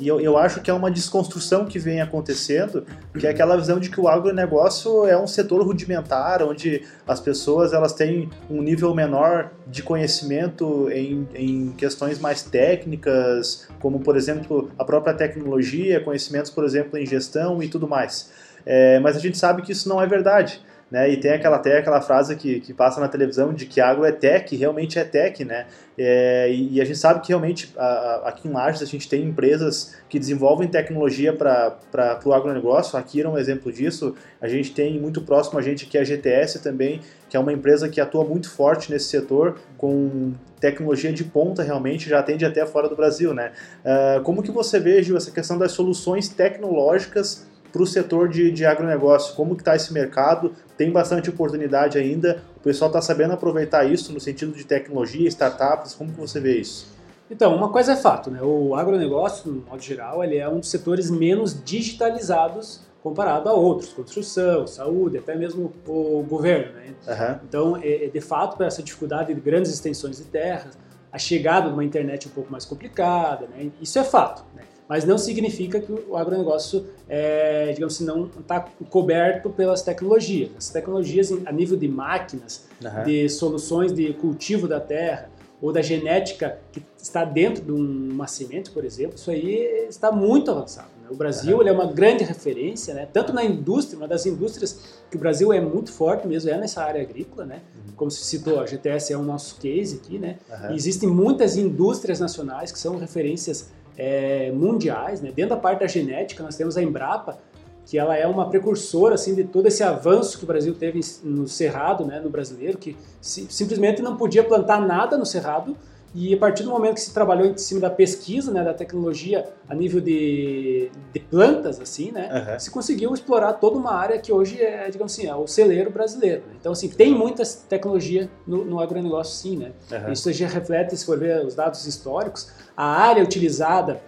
e 0.00 0.08
eu, 0.08 0.18
eu 0.18 0.38
acho 0.38 0.62
que 0.62 0.70
é 0.70 0.74
uma 0.74 0.90
desconstrução 0.90 1.66
que 1.66 1.78
vem 1.78 2.00
acontecendo, 2.00 2.86
que 3.18 3.26
é 3.26 3.30
aquela 3.30 3.54
visão 3.56 3.78
de 3.78 3.90
que 3.90 4.00
o 4.00 4.08
agronegócio 4.08 5.06
é 5.06 5.16
um 5.16 5.26
setor 5.26 5.62
rudimentar, 5.62 6.42
onde 6.42 6.82
as 7.06 7.20
pessoas 7.20 7.74
elas 7.74 7.92
têm 7.92 8.30
um 8.48 8.62
nível 8.62 8.94
menor 8.94 9.50
de 9.66 9.82
conhecimento 9.82 10.90
em, 10.90 11.28
em 11.34 11.72
questões 11.72 12.18
mais 12.18 12.42
técnicas, 12.42 13.68
como, 13.78 14.00
por 14.00 14.16
exemplo, 14.16 14.70
a 14.78 14.84
própria 14.84 15.12
tecnologia, 15.12 16.00
conhecimentos, 16.00 16.50
por 16.50 16.64
exemplo, 16.64 16.98
em 16.98 17.04
gestão 17.04 17.62
e 17.62 17.68
tudo 17.68 17.86
mais. 17.86 18.30
É, 18.64 18.98
mas 19.00 19.16
a 19.16 19.20
gente 19.20 19.36
sabe 19.36 19.60
que 19.62 19.72
isso 19.72 19.88
não 19.88 20.00
é 20.00 20.06
verdade. 20.06 20.62
Né? 20.90 21.10
E 21.10 21.16
tem 21.18 21.30
aquela, 21.32 21.56
até 21.56 21.78
aquela 21.78 22.00
frase 22.00 22.34
que, 22.34 22.60
que 22.60 22.74
passa 22.74 23.00
na 23.00 23.06
televisão 23.06 23.52
de 23.54 23.64
que 23.64 23.80
agro 23.80 24.04
é 24.04 24.10
tech, 24.10 24.54
realmente 24.56 24.98
é 24.98 25.04
tech, 25.04 25.44
né? 25.44 25.66
É, 25.96 26.50
e, 26.52 26.80
a 26.80 26.84
gente 26.84 26.98
sabe 26.98 27.20
que 27.20 27.28
realmente 27.28 27.72
a, 27.76 27.84
a- 27.84 28.28
aqui 28.30 28.48
em 28.48 28.52
Lages 28.52 28.82
a 28.82 28.86
gente 28.86 29.08
tem 29.08 29.22
empresas 29.22 29.94
que 30.08 30.18
desenvolvem 30.18 30.66
tecnologia 30.66 31.32
para 31.32 31.78
o 32.24 32.32
agronegócio, 32.32 32.98
aqui 32.98 33.20
era 33.20 33.30
um 33.30 33.38
exemplo 33.38 33.70
disso. 33.72 34.16
A 34.40 34.48
gente 34.48 34.72
tem 34.72 34.98
muito 34.98 35.20
próximo 35.20 35.58
a 35.58 35.62
gente 35.62 35.86
que 35.86 35.96
é 35.96 36.00
a 36.00 36.04
GTS 36.04 36.60
também, 36.60 37.00
que 37.28 37.36
é 37.36 37.40
uma 37.40 37.52
empresa 37.52 37.88
que 37.88 38.00
atua 38.00 38.24
muito 38.24 38.50
forte 38.50 38.90
nesse 38.90 39.10
setor, 39.10 39.58
com 39.78 40.32
tecnologia 40.58 41.12
de 41.12 41.22
ponta 41.24 41.62
realmente, 41.62 42.08
já 42.08 42.18
atende 42.18 42.44
até 42.44 42.66
fora 42.66 42.88
do 42.88 42.96
Brasil, 42.96 43.32
né? 43.32 43.52
Ah, 43.84 44.20
como 44.24 44.42
que 44.42 44.50
você 44.50 44.80
vê, 44.80 45.02
Gil, 45.02 45.16
essa 45.16 45.30
questão 45.30 45.56
das 45.56 45.72
soluções 45.72 46.28
tecnológicas 46.28 47.46
para 47.72 47.82
o 47.82 47.86
setor 47.86 48.28
de, 48.28 48.50
de 48.50 48.64
agronegócio? 48.64 49.34
Como 49.34 49.54
que 49.54 49.62
está 49.62 49.76
esse 49.76 49.92
mercado? 49.92 50.52
Tem 50.76 50.90
bastante 50.90 51.30
oportunidade 51.30 51.98
ainda? 51.98 52.42
O 52.56 52.60
pessoal 52.60 52.88
está 52.88 53.00
sabendo 53.00 53.34
aproveitar 53.34 53.84
isso 53.84 54.12
no 54.12 54.20
sentido 54.20 54.52
de 54.52 54.64
tecnologia, 54.64 55.28
startups? 55.28 55.94
Como 55.94 56.12
que 56.12 56.20
você 56.20 56.40
vê 56.40 56.58
isso? 56.58 56.86
Então, 57.30 57.54
uma 57.54 57.68
coisa 57.68 57.92
é 57.92 57.96
fato, 57.96 58.30
né? 58.30 58.40
O 58.42 58.74
agronegócio, 58.74 59.50
no 59.52 59.62
modo 59.62 59.80
geral, 59.80 60.24
ele 60.24 60.36
é 60.36 60.48
um 60.48 60.58
dos 60.58 60.68
setores 60.68 61.10
menos 61.10 61.62
digitalizados 61.64 62.80
comparado 63.02 63.48
a 63.48 63.52
outros, 63.52 63.92
construção, 63.92 64.66
saúde, 64.66 65.18
até 65.18 65.34
mesmo 65.34 65.72
o 65.86 66.22
governo, 66.28 66.72
né? 66.74 66.94
Aham, 67.08 67.40
Então, 67.48 67.76
é, 67.76 68.04
é, 68.04 68.08
de 68.08 68.20
fato, 68.20 68.56
por 68.56 68.66
essa 68.66 68.82
dificuldade 68.82 69.32
de 69.32 69.40
grandes 69.40 69.72
extensões 69.72 70.18
de 70.18 70.24
terra, 70.24 70.70
a 71.12 71.18
chegada 71.18 71.68
de 71.68 71.72
uma 71.72 71.84
internet 71.84 72.28
um 72.28 72.30
pouco 72.30 72.50
mais 72.52 72.64
complicada, 72.64 73.46
né? 73.46 73.70
Isso 73.80 73.98
é 73.98 74.04
fato, 74.04 74.44
né? 74.54 74.62
Mas 74.90 75.04
não 75.04 75.16
significa 75.16 75.78
que 75.78 75.92
o 75.92 76.16
agronegócio, 76.16 76.84
é, 77.08 77.70
digamos 77.72 77.94
assim, 77.94 78.04
não 78.04 78.24
está 78.26 78.58
coberto 78.90 79.48
pelas 79.48 79.82
tecnologias. 79.82 80.50
As 80.58 80.68
tecnologias, 80.68 81.32
a 81.46 81.52
nível 81.52 81.78
de 81.78 81.86
máquinas, 81.86 82.66
aham. 82.84 83.04
de 83.04 83.28
soluções 83.28 83.92
de 83.94 84.12
cultivo 84.14 84.66
da 84.66 84.80
terra 84.80 85.30
ou 85.62 85.72
da 85.72 85.80
genética 85.80 86.58
que 86.72 86.82
está 87.00 87.24
dentro 87.24 87.62
de 87.62 87.70
uma 87.70 88.26
semente, 88.26 88.70
por 88.70 88.84
exemplo, 88.84 89.14
isso 89.14 89.30
aí 89.30 89.86
está 89.88 90.10
muito 90.10 90.50
avançado. 90.50 90.88
né? 91.00 91.08
O 91.08 91.14
Brasil 91.14 91.60
ele 91.60 91.68
é 91.68 91.72
uma 91.72 91.86
grande 91.86 92.24
referência, 92.24 92.92
né? 92.92 93.06
tanto 93.12 93.32
na 93.32 93.44
indústria, 93.44 93.96
uma 93.96 94.08
das 94.08 94.26
indústrias 94.26 94.98
que 95.08 95.16
o 95.16 95.20
Brasil 95.20 95.52
é 95.52 95.60
muito 95.60 95.92
forte 95.92 96.26
mesmo 96.26 96.50
é 96.50 96.58
nessa 96.58 96.82
área 96.82 97.00
agrícola, 97.00 97.44
né? 97.44 97.60
Como 97.94 98.10
se 98.10 98.24
citou, 98.24 98.58
a 98.58 98.66
GTS 98.66 99.12
é 99.12 99.16
o 99.16 99.22
nosso 99.22 99.56
case 99.60 100.00
aqui, 100.02 100.18
né? 100.18 100.38
E 100.70 100.74
existem 100.74 101.08
muitas 101.08 101.56
indústrias 101.56 102.18
nacionais 102.18 102.72
que 102.72 102.78
são 102.78 102.96
referências 102.96 103.68
é, 103.96 104.50
mundiais, 104.52 105.20
né? 105.20 105.30
Dentro 105.34 105.54
da 105.54 105.60
parte 105.60 105.80
da 105.80 105.86
genética, 105.86 106.42
nós 106.42 106.56
temos 106.56 106.76
a 106.76 106.82
Embrapa, 106.82 107.38
que 107.86 107.98
ela 107.98 108.16
é 108.16 108.26
uma 108.26 108.48
precursora 108.48 109.14
assim 109.16 109.34
de 109.34 109.44
todo 109.44 109.66
esse 109.66 109.82
avanço 109.82 110.38
que 110.38 110.44
o 110.44 110.46
Brasil 110.46 110.74
teve 110.74 111.00
no 111.24 111.48
cerrado, 111.48 112.04
né, 112.04 112.20
no 112.20 112.30
brasileiro, 112.30 112.78
que 112.78 112.96
si- 113.20 113.46
simplesmente 113.50 114.00
não 114.00 114.16
podia 114.16 114.44
plantar 114.44 114.80
nada 114.80 115.18
no 115.18 115.26
cerrado 115.26 115.76
e 116.12 116.34
a 116.34 116.36
partir 116.36 116.64
do 116.64 116.70
momento 116.70 116.94
que 116.94 117.00
se 117.02 117.14
trabalhou 117.14 117.46
em 117.46 117.56
cima 117.56 117.80
da 117.80 117.90
pesquisa, 117.90 118.50
né, 118.52 118.64
da 118.64 118.74
tecnologia 118.74 119.48
a 119.68 119.74
nível 119.74 120.00
de, 120.00 120.90
de 121.12 121.20
plantas, 121.20 121.80
assim, 121.80 122.10
né, 122.10 122.28
Aham. 122.32 122.58
se 122.58 122.70
conseguiu 122.70 123.14
explorar 123.14 123.52
toda 123.54 123.76
uma 123.78 123.92
área 123.92 124.18
que 124.18 124.32
hoje 124.32 124.60
é, 124.60 124.90
digamos 124.90 125.12
assim, 125.12 125.26
é 125.28 125.34
o 125.34 125.46
celeiro 125.46 125.90
brasileiro. 125.90 126.42
né? 126.48 126.54
Então, 126.60 126.72
assim, 126.72 126.88
tem 126.88 127.14
muita 127.14 127.44
tecnologia 127.68 128.28
no, 128.46 128.64
no 128.64 128.80
agronegócio, 128.80 129.34
sim, 129.34 129.56
né. 129.56 129.72
aham. 129.92 130.12
Isso 130.12 130.32
já 130.32 130.48
reflete, 130.48 130.96
se 130.96 131.06
for 131.06 131.16
ver 131.18 131.44
os 131.46 131.54
dados 131.54 131.86
históricos, 131.86 132.50
a 132.76 132.84
área 132.84 133.22
utilizada 133.22 134.00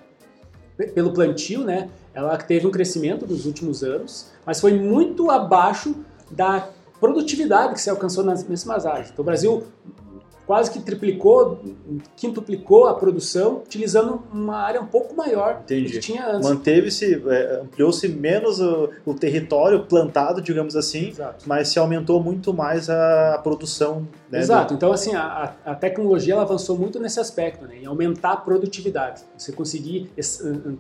pelo 0.95 1.13
plantio, 1.13 1.63
né? 1.65 1.89
Ela 2.15 2.37
teve 2.37 2.67
um 2.67 2.71
crescimento 2.71 3.27
nos 3.27 3.47
últimos 3.47 3.85
anos, 3.85 4.31
mas 4.45 4.61
foi 4.61 4.73
muito 4.79 5.31
abaixo 5.31 5.95
da 6.31 6.69
produtividade 6.99 7.75
que 7.75 7.81
se 7.81 7.89
alcançou 7.91 8.25
nas 8.25 8.43
mesmas 8.45 8.85
áreas. 8.87 9.11
Então, 9.11 9.23
o 9.23 9.25
Brasil 9.25 9.65
quase 10.53 10.71
que 10.71 10.81
triplicou, 10.81 11.63
quintuplicou 12.15 12.87
a 12.87 12.93
produção, 12.93 13.63
utilizando 13.65 14.23
uma 14.31 14.59
área 14.59 14.83
um 14.83 14.87
pouco 14.87 15.17
maior 15.17 15.63
Entendi. 15.65 15.85
do 15.85 15.93
que 15.93 15.99
tinha 16.01 16.29
antes. 16.29 16.47
Manteve-se, 16.47 17.23
é, 17.27 17.61
ampliou-se 17.63 18.07
menos 18.07 18.61
o, 18.61 18.91
o 19.07 19.15
território 19.15 19.87
plantado, 19.87 20.43
digamos 20.43 20.77
assim, 20.77 21.09
Exato. 21.09 21.47
mas 21.49 21.69
se 21.69 21.79
aumentou 21.79 22.23
muito 22.23 22.53
mais 22.53 22.91
a, 22.91 23.37
a 23.37 23.39
produção. 23.39 24.07
Né, 24.31 24.41
Exato. 24.41 24.75
Então, 24.75 24.93
assim, 24.93 25.15
a, 25.15 25.55
a 25.65 25.75
tecnologia 25.75 26.39
avançou 26.39 26.77
muito 26.77 27.01
nesse 27.01 27.19
aspecto, 27.19 27.65
né, 27.65 27.79
em 27.81 27.87
aumentar 27.87 28.33
a 28.33 28.37
produtividade. 28.37 29.23
Você 29.39 29.53
conseguir 29.53 30.11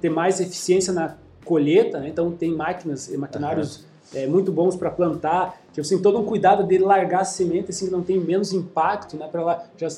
ter 0.02 0.10
mais 0.10 0.38
eficiência 0.38 0.92
na 0.92 1.16
colheita, 1.46 1.98
né, 1.98 2.10
então 2.10 2.30
tem 2.30 2.54
máquinas 2.54 3.08
e 3.08 3.16
maquinários 3.16 3.86
é, 4.14 4.26
muito 4.26 4.52
bons 4.52 4.76
para 4.76 4.90
plantar, 4.90 5.60
que 5.72 5.80
assim, 5.80 6.00
todo 6.00 6.18
um 6.18 6.24
cuidado 6.24 6.64
de 6.64 6.78
largar 6.78 7.22
a 7.22 7.24
semente 7.24 7.70
assim, 7.70 7.86
que 7.86 7.92
não 7.92 8.02
tem 8.02 8.18
menos 8.18 8.52
impacto, 8.52 9.16
né, 9.16 9.28
para 9.30 9.40
ela 9.40 9.64
já 9.76 9.88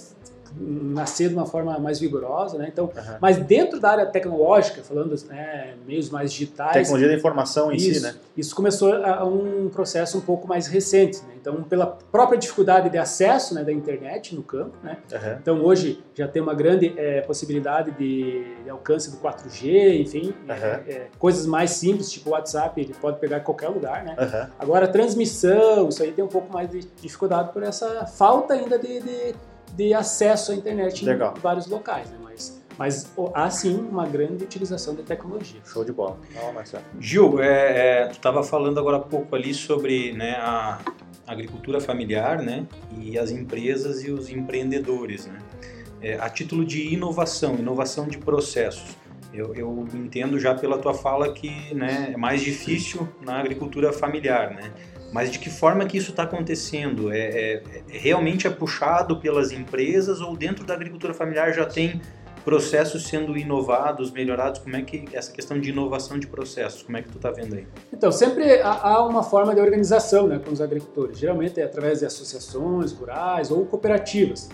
nascer 0.60 1.28
de 1.28 1.34
uma 1.34 1.46
forma 1.46 1.78
mais 1.78 1.98
vigorosa, 1.98 2.56
né? 2.58 2.68
Então, 2.72 2.90
Aham. 2.96 3.18
mas 3.20 3.38
dentro 3.38 3.80
da 3.80 3.90
área 3.90 4.06
tecnológica, 4.06 4.82
falando 4.82 5.14
né, 5.28 5.74
meios 5.86 6.10
mais 6.10 6.32
digitais, 6.32 6.72
Tecnologia 6.74 7.08
da 7.08 7.14
informação 7.14 7.72
em 7.72 7.76
isso, 7.76 7.94
si, 7.94 8.00
né? 8.00 8.14
isso 8.36 8.54
começou 8.54 8.92
a, 8.92 9.24
um 9.24 9.68
processo 9.68 10.18
um 10.18 10.20
pouco 10.20 10.46
mais 10.46 10.66
recente. 10.66 11.18
Né? 11.22 11.34
Então, 11.40 11.62
pela 11.64 11.86
própria 11.86 12.38
dificuldade 12.38 12.88
de 12.88 12.98
acesso 12.98 13.54
né, 13.54 13.64
da 13.64 13.72
internet 13.72 14.34
no 14.34 14.42
campo, 14.42 14.76
né? 14.82 14.98
Aham. 15.12 15.38
então 15.40 15.62
hoje 15.62 16.02
já 16.14 16.26
tem 16.28 16.40
uma 16.40 16.54
grande 16.54 16.94
eh, 16.96 17.20
possibilidade 17.22 17.90
de, 17.92 18.44
de 18.62 18.70
alcance 18.70 19.10
do 19.10 19.18
4G, 19.18 20.00
enfim, 20.00 20.34
Aham. 20.48 20.56
eh, 20.56 20.82
eh, 20.88 21.06
coisas 21.18 21.46
mais 21.46 21.70
simples, 21.72 22.10
tipo 22.10 22.30
o 22.30 22.32
WhatsApp, 22.32 22.80
ele 22.80 22.94
pode 23.00 23.18
pegar 23.18 23.38
em 23.38 23.42
qualquer 23.42 23.68
lugar, 23.68 24.04
né? 24.04 24.16
Agora, 24.58 24.86
transmissão, 24.88 25.88
isso 25.88 26.02
aí 26.02 26.12
tem 26.12 26.24
um 26.24 26.28
pouco 26.28 26.52
mais 26.52 26.70
de 26.70 26.80
dificuldade 27.00 27.52
por 27.52 27.62
essa 27.62 28.06
falta 28.06 28.54
ainda 28.54 28.78
de, 28.78 29.00
de, 29.00 29.34
de 29.74 29.92
acesso 29.92 30.52
à 30.52 30.54
internet 30.54 31.04
Legal. 31.04 31.34
em 31.36 31.40
vários 31.40 31.66
locais, 31.66 32.10
né? 32.10 32.18
Mas, 32.22 32.62
mas 32.78 33.12
há 33.34 33.50
sim 33.50 33.76
uma 33.76 34.06
grande 34.06 34.44
utilização 34.44 34.94
de 34.94 35.02
tecnologia. 35.02 35.60
Show 35.64 35.84
de 35.84 35.92
bola. 35.92 36.18
Não, 36.34 36.52
Marcelo. 36.52 36.84
Gil, 37.00 37.40
é, 37.40 38.02
é, 38.02 38.06
tu 38.06 38.12
estava 38.12 38.42
falando 38.42 38.78
agora 38.78 38.98
há 38.98 39.00
pouco 39.00 39.34
ali 39.34 39.52
sobre 39.52 40.12
né, 40.12 40.32
a 40.32 40.80
agricultura 41.26 41.80
familiar, 41.80 42.42
né, 42.42 42.66
e 42.98 43.18
as 43.18 43.30
empresas 43.30 44.04
e 44.04 44.10
os 44.10 44.28
empreendedores, 44.28 45.26
né. 45.26 45.38
É, 46.00 46.18
a 46.18 46.28
título 46.28 46.64
de 46.64 46.92
inovação, 46.92 47.54
inovação 47.54 48.06
de 48.06 48.18
processos. 48.18 48.94
Eu, 49.32 49.54
eu 49.54 49.88
entendo 49.94 50.38
já 50.38 50.54
pela 50.54 50.78
tua 50.78 50.94
fala 50.94 51.32
que 51.32 51.74
né, 51.74 52.10
é 52.12 52.16
mais 52.16 52.42
difícil 52.42 53.08
na 53.22 53.40
agricultura 53.40 53.92
familiar, 53.92 54.50
né. 54.50 54.72
Mas 55.14 55.30
de 55.30 55.38
que 55.38 55.48
forma 55.48 55.86
que 55.86 55.96
isso 55.96 56.10
está 56.10 56.24
acontecendo? 56.24 57.12
É, 57.12 57.18
é- 57.18 57.54
é- 57.54 57.62
realmente 57.86 58.48
é 58.48 58.50
puxado 58.50 59.20
pelas 59.20 59.52
empresas 59.52 60.20
ou 60.20 60.36
dentro 60.36 60.64
da 60.64 60.74
agricultura 60.74 61.14
familiar 61.14 61.54
já 61.54 61.64
tem 61.64 62.02
processos 62.44 63.06
sendo 63.06 63.38
inovados, 63.38 64.10
melhorados? 64.10 64.60
Como 64.60 64.74
é 64.74 64.82
que 64.82 65.04
essa 65.12 65.30
questão 65.30 65.60
de 65.60 65.70
inovação 65.70 66.18
de 66.18 66.26
processos, 66.26 66.82
como 66.82 66.96
é 66.96 67.02
que 67.02 67.10
tu 67.10 67.18
tá 67.20 67.30
vendo 67.30 67.54
aí? 67.54 67.64
Então, 67.92 68.10
sempre 68.10 68.60
há 68.60 69.06
uma 69.06 69.22
forma 69.22 69.54
de 69.54 69.60
organização 69.60 70.26
né, 70.26 70.40
com 70.44 70.50
os 70.50 70.60
agricultores. 70.60 71.16
Geralmente 71.16 71.60
é 71.60 71.62
através 71.62 72.00
de 72.00 72.06
associações 72.06 72.90
rurais 72.90 73.52
ou 73.52 73.64
cooperativas. 73.66 74.50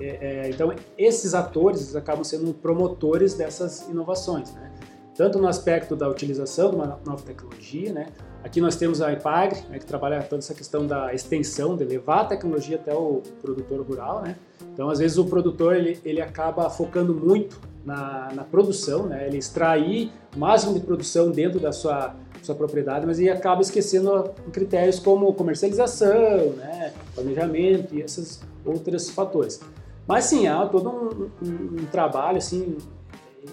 É, 0.00 0.44
é, 0.46 0.50
então, 0.50 0.72
esses 0.96 1.34
atores 1.34 1.96
acabam 1.96 2.22
sendo 2.22 2.54
promotores 2.54 3.34
dessas 3.34 3.88
inovações. 3.88 4.54
Né? 4.54 4.70
Tanto 5.16 5.38
no 5.38 5.48
aspecto 5.48 5.96
da 5.96 6.08
utilização 6.08 6.70
de 6.70 6.76
uma 6.76 6.98
nova 7.04 7.22
tecnologia, 7.22 7.92
né? 7.92 8.06
Aqui 8.44 8.60
nós 8.60 8.76
temos 8.76 9.00
a 9.00 9.12
IPAGRE, 9.12 9.62
né, 9.70 9.78
que 9.78 9.86
trabalha 9.86 10.22
toda 10.22 10.38
essa 10.38 10.54
questão 10.54 10.86
da 10.86 11.12
extensão, 11.14 11.74
de 11.76 11.84
levar 11.84 12.20
a 12.20 12.24
tecnologia 12.26 12.76
até 12.76 12.94
o 12.94 13.22
produtor 13.40 13.80
rural, 13.80 14.22
né? 14.22 14.36
Então, 14.72 14.88
às 14.90 14.98
vezes, 14.98 15.16
o 15.16 15.24
produtor 15.24 15.74
ele, 15.74 15.98
ele 16.04 16.20
acaba 16.20 16.68
focando 16.68 17.14
muito 17.14 17.58
na, 17.84 18.30
na 18.34 18.44
produção, 18.44 19.06
né? 19.06 19.26
Ele 19.26 19.38
extrair 19.38 20.12
o 20.34 20.38
máximo 20.38 20.74
de 20.74 20.80
produção 20.80 21.30
dentro 21.30 21.58
da 21.58 21.72
sua, 21.72 22.14
sua 22.42 22.54
propriedade, 22.54 23.06
mas 23.06 23.18
ele 23.18 23.30
acaba 23.30 23.62
esquecendo 23.62 24.30
critérios 24.52 24.98
como 24.98 25.32
comercialização, 25.32 26.52
né? 26.56 26.92
planejamento 27.14 27.94
e 27.94 28.02
esses 28.02 28.40
outros 28.64 29.08
fatores. 29.10 29.60
Mas 30.06 30.26
sim, 30.26 30.46
há 30.46 30.64
todo 30.66 30.88
um, 30.88 31.30
um- 31.42 31.80
um 31.80 31.86
trabalho 31.90 32.36
assim. 32.38 32.76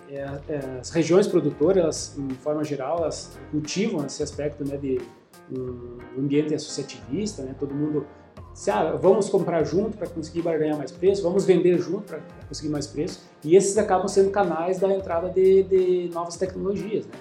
É- 0.10 0.40
é- 0.50 0.80
as 0.80 0.90
regiões 0.90 1.28
produtoras, 1.28 2.16
em 2.18 2.34
forma 2.36 2.64
geral, 2.64 3.00
elas 3.00 3.38
cultivam 3.52 4.06
esse 4.06 4.22
aspecto 4.22 4.68
né, 4.68 4.78
de 4.78 5.00
um 5.52 5.98
ambiente 6.18 6.54
associativista, 6.54 7.44
né? 7.44 7.56
Todo 7.60 7.74
mundo 7.74 8.06
se 8.54 8.70
ah, 8.70 8.94
vamos 8.94 9.30
comprar 9.30 9.64
junto 9.64 9.98
para 9.98 10.08
conseguir 10.08 10.44
ganhar 10.44 10.78
mais 10.78 10.92
preço, 10.92 11.24
vamos 11.24 11.44
vender 11.44 11.80
junto 11.80 12.04
para 12.04 12.20
conseguir 12.48 12.70
mais 12.70 12.86
preço, 12.86 13.22
e 13.44 13.56
esses 13.56 13.78
acabam 13.78 14.08
sendo 14.08 14.30
canais 14.30 14.80
da 14.80 14.94
entrada 14.94 15.30
de, 15.30 15.64
de 15.64 16.10
novas 16.14 16.38
tecnologias. 16.38 17.06
Né? 17.08 17.14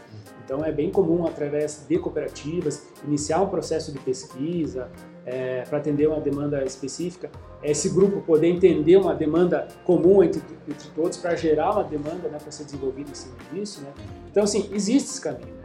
Então 0.44 0.62
é 0.62 0.70
bem 0.70 0.90
comum, 0.90 1.26
através 1.26 1.86
de 1.88 1.98
cooperativas, 1.98 2.86
iniciar 3.06 3.40
um 3.40 3.48
processo 3.48 3.90
de 3.92 3.98
pesquisa 4.00 4.90
é, 5.24 5.62
para 5.62 5.78
atender 5.78 6.08
uma 6.08 6.20
demanda 6.20 6.64
específica, 6.64 7.30
esse 7.62 7.88
grupo 7.90 8.20
poder 8.22 8.48
entender 8.48 8.96
uma 8.96 9.14
demanda 9.14 9.68
comum 9.84 10.22
entre, 10.22 10.42
entre 10.68 10.88
todos 10.96 11.16
para 11.18 11.36
gerar 11.36 11.72
uma 11.72 11.84
demanda 11.84 12.28
né, 12.28 12.38
para 12.42 12.50
ser 12.50 12.64
desenvolvida 12.64 13.10
em 13.10 13.14
cima 13.14 13.34
disso. 13.52 13.80
Né? 13.82 13.88
Então, 14.30 14.42
assim, 14.42 14.68
existe 14.72 15.10
esse 15.10 15.20
caminho. 15.20 15.46
Né? 15.46 15.62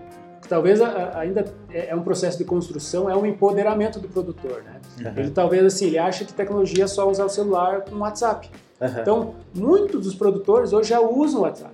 Talvez 0.47 0.79
a- 0.79 0.87
a- 0.87 1.19
ainda 1.19 1.43
é 1.71 1.87
é 1.89 1.95
um 1.95 2.03
processo 2.03 2.37
de 2.37 2.45
construção, 2.45 3.09
é 3.09 3.15
um 3.15 3.25
empoderamento 3.25 3.99
do 3.99 4.07
produtor. 4.07 4.63
Né? 4.63 5.11
Ele 5.17 5.31
talvez 5.31 5.65
assim, 5.65 5.87
ele 5.87 5.97
acha 5.97 6.23
que 6.23 6.33
tecnologia 6.33 6.83
é 6.83 6.87
só 6.87 7.09
usar 7.09 7.25
o 7.25 7.29
celular 7.29 7.81
com 7.81 7.95
o 7.95 7.99
WhatsApp. 7.99 8.49
Aham. 8.79 9.01
Então, 9.01 9.35
muitos 9.55 10.03
dos 10.03 10.13
produtores 10.15 10.71
hoje 10.71 10.89
já 10.89 10.99
usam 11.01 11.39
o 11.39 11.43
WhatsApp. 11.43 11.73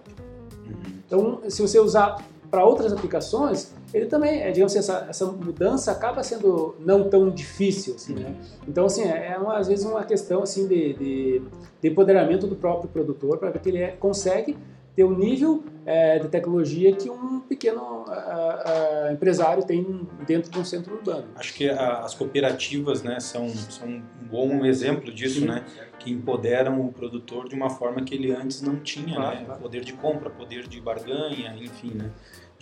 Então, 1.06 1.42
se 1.50 1.62
você 1.62 1.78
usar 1.80 2.16
para 2.50 2.64
outras 2.66 2.94
aplicações, 2.94 3.74
ele 3.94 4.08
também, 4.08 4.42
é, 4.42 4.52
digamos 4.52 4.72
assim, 4.76 4.80
essa, 4.80 5.06
essa 5.10 5.26
mudança 5.26 5.92
acaba 5.92 6.24
sendo 6.24 6.76
não 6.80 7.10
tão 7.10 7.30
difícil, 7.30 7.96
assim, 7.96 8.14
né? 8.16 8.36
Então, 8.68 8.86
assim, 8.86 9.04
é, 9.04 9.34
é 9.34 9.38
uma- 9.38 9.58
às 9.58 9.68
vezes 9.68 9.86
uma 9.86 10.04
questão, 10.04 10.42
assim, 10.42 10.68
de, 10.68 10.94
de, 10.94 11.42
de 11.82 11.88
empoderamento 11.90 12.48
do 12.48 12.56
próprio 12.56 12.90
produtor 12.90 13.38
para 13.38 13.52
ver 13.52 13.60
que 13.60 13.70
ele 13.70 13.80
é- 13.80 13.92
consegue 13.92 14.58
ter 14.96 15.04
o 15.04 15.16
nível 15.16 15.64
é, 15.86 16.18
de 16.20 16.28
tecnologia 16.30 16.96
que 16.96 17.10
um 17.10 17.40
pequeno 17.42 18.06
ah, 18.08 18.64
ah, 19.08 19.12
empresário 19.12 19.64
tem 19.66 20.08
dentro 20.26 20.50
de 20.52 20.58
um 20.60 20.64
centro 20.64 20.94
urbano. 20.96 21.26
Acho 21.36 21.54
que 21.56 21.68
a- 21.68 22.00
as 22.00 22.14
cooperativas 22.14 23.02
né, 23.04 23.20
são, 23.20 23.50
são 23.50 23.88
um 23.88 24.02
bom 24.30 24.64
exemplo 24.66 25.12
disso, 25.12 25.40
Sim. 25.42 25.48
né? 25.48 25.66
Que 26.00 26.12
empoderam 26.12 26.80
o 26.86 26.92
produtor 26.94 27.50
de 27.50 27.56
uma 27.56 27.70
forma 27.70 28.02
que 28.04 28.14
ele 28.16 28.32
antes 28.32 28.62
não 28.62 28.76
tinha, 28.78 29.16
Claro, 29.16 29.36
né? 29.36 29.44
claro. 29.46 29.62
Poder 29.62 29.82
de 29.84 29.94
compra, 29.94 30.30
poder 30.30 30.68
de 30.68 30.80
barganha, 30.80 31.56
enfim, 31.60 31.92
né? 31.96 32.12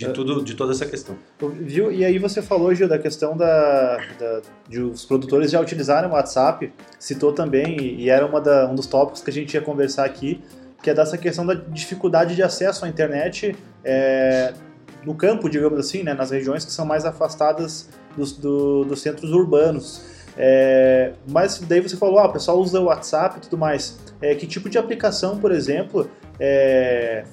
De, 0.08 0.14
tudo, 0.14 0.44
de 0.44 0.54
toda 0.56 0.72
essa 0.72 0.86
questão. 0.86 1.16
Viu? 1.60 1.92
E 1.92 2.04
aí 2.06 2.18
você 2.20 2.42
falou, 2.42 2.74
Gil, 2.74 2.88
da 2.88 2.98
questão 3.00 3.36
da, 3.38 3.98
da- 4.20 4.42
de 4.68 4.80
os 4.82 5.06
produtores 5.06 5.52
já 5.52 5.60
utilizarem 5.60 6.10
o 6.10 6.14
WhatsApp, 6.14 6.72
citou 7.00 7.34
também, 7.34 7.78
e, 7.80 8.04
e 8.04 8.10
era 8.10 8.26
uma 8.26 8.40
da- 8.42 8.68
um 8.70 8.76
dos 8.76 8.86
tópicos 8.88 9.22
que 9.22 9.30
a 9.30 9.34
gente 9.34 9.54
ia 9.54 9.62
conversar 9.62 10.06
aqui, 10.06 10.42
que 10.82 10.90
é 10.90 10.94
dessa 10.94 11.18
questão 11.18 11.46
da 11.46 11.54
dificuldade 11.54 12.36
de 12.36 12.42
acesso 12.44 12.86
à 12.86 12.90
internet 12.90 13.56
é, 13.84 14.54
no 15.06 15.14
campo, 15.16 15.50
digamos 15.50 15.80
assim, 15.80 16.04
né, 16.04 16.14
nas 16.14 16.32
regiões 16.32 16.64
que 16.66 16.72
são 16.72 16.86
mais 16.86 17.06
afastadas 17.06 17.90
dos, 18.18 18.32
do- 18.34 18.84
dos 18.86 19.02
centros 19.02 19.32
urbanos. 19.32 20.02
É, 20.38 21.12
mas 21.28 21.60
daí 21.60 21.82
você 21.82 21.98
falou, 21.98 22.18
ah, 22.20 22.26
o 22.28 22.32
pessoal 22.34 22.58
usa 22.60 22.80
o 22.80 22.86
WhatsApp 22.86 23.38
e 23.38 23.42
tudo 23.42 23.58
mais. 23.58 24.00
É, 24.22 24.34
que 24.34 24.48
tipo 24.48 24.70
de 24.70 24.78
aplicação, 24.78 25.38
por 25.38 25.52
exemplo, 25.52 26.10
é, 26.44 27.24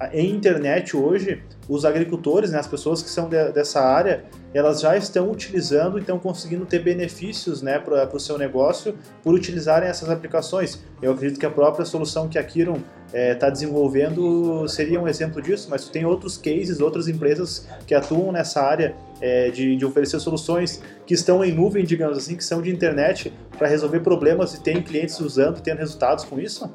é, 0.00 0.20
em 0.20 0.28
internet 0.34 0.96
hoje, 0.96 1.40
os 1.68 1.84
agricultores, 1.84 2.50
né, 2.50 2.58
as 2.58 2.66
pessoas 2.66 3.00
que 3.00 3.08
são 3.08 3.28
de- 3.28 3.52
dessa 3.52 3.80
área, 3.80 4.24
elas 4.52 4.80
já 4.80 4.96
estão 4.96 5.30
utilizando 5.30 5.98
e 5.98 6.00
estão 6.00 6.18
conseguindo 6.18 6.66
ter 6.66 6.80
benefícios 6.80 7.62
né, 7.62 7.78
para 7.78 8.12
o 8.12 8.18
seu 8.18 8.36
negócio 8.36 8.98
por 9.22 9.34
utilizarem 9.34 9.88
essas 9.88 10.10
aplicações. 10.10 10.82
Eu 11.00 11.12
acredito 11.12 11.38
que 11.38 11.46
a 11.46 11.50
própria 11.50 11.84
solução 11.84 12.28
que 12.28 12.38
a 12.38 12.42
Kiron 12.42 12.78
está 13.12 13.48
desenvolvendo 13.48 14.66
seria 14.66 15.00
um 15.00 15.06
exemplo 15.06 15.40
disso, 15.40 15.68
mas 15.70 15.88
tem 15.88 16.04
outros 16.04 16.36
cases, 16.36 16.80
outras 16.80 17.06
empresas 17.06 17.68
que 17.86 17.94
atuam 17.94 18.32
nessa 18.32 18.60
área 18.60 18.96
é, 19.20 19.48
de, 19.50 19.76
de 19.76 19.86
oferecer 19.86 20.18
soluções 20.18 20.82
que 21.06 21.14
estão 21.14 21.44
em 21.44 21.52
nuvem, 21.52 21.84
digamos 21.84 22.18
assim, 22.18 22.36
que 22.36 22.44
são 22.44 22.60
de 22.60 22.70
internet 22.70 23.32
para 23.56 23.68
resolver 23.68 24.00
problemas 24.00 24.54
e 24.54 24.60
tem 24.60 24.82
clientes 24.82 25.20
usando 25.20 25.60
tendo 25.60 25.78
resultados 25.78 26.24
com 26.24 26.40
isso? 26.40 26.68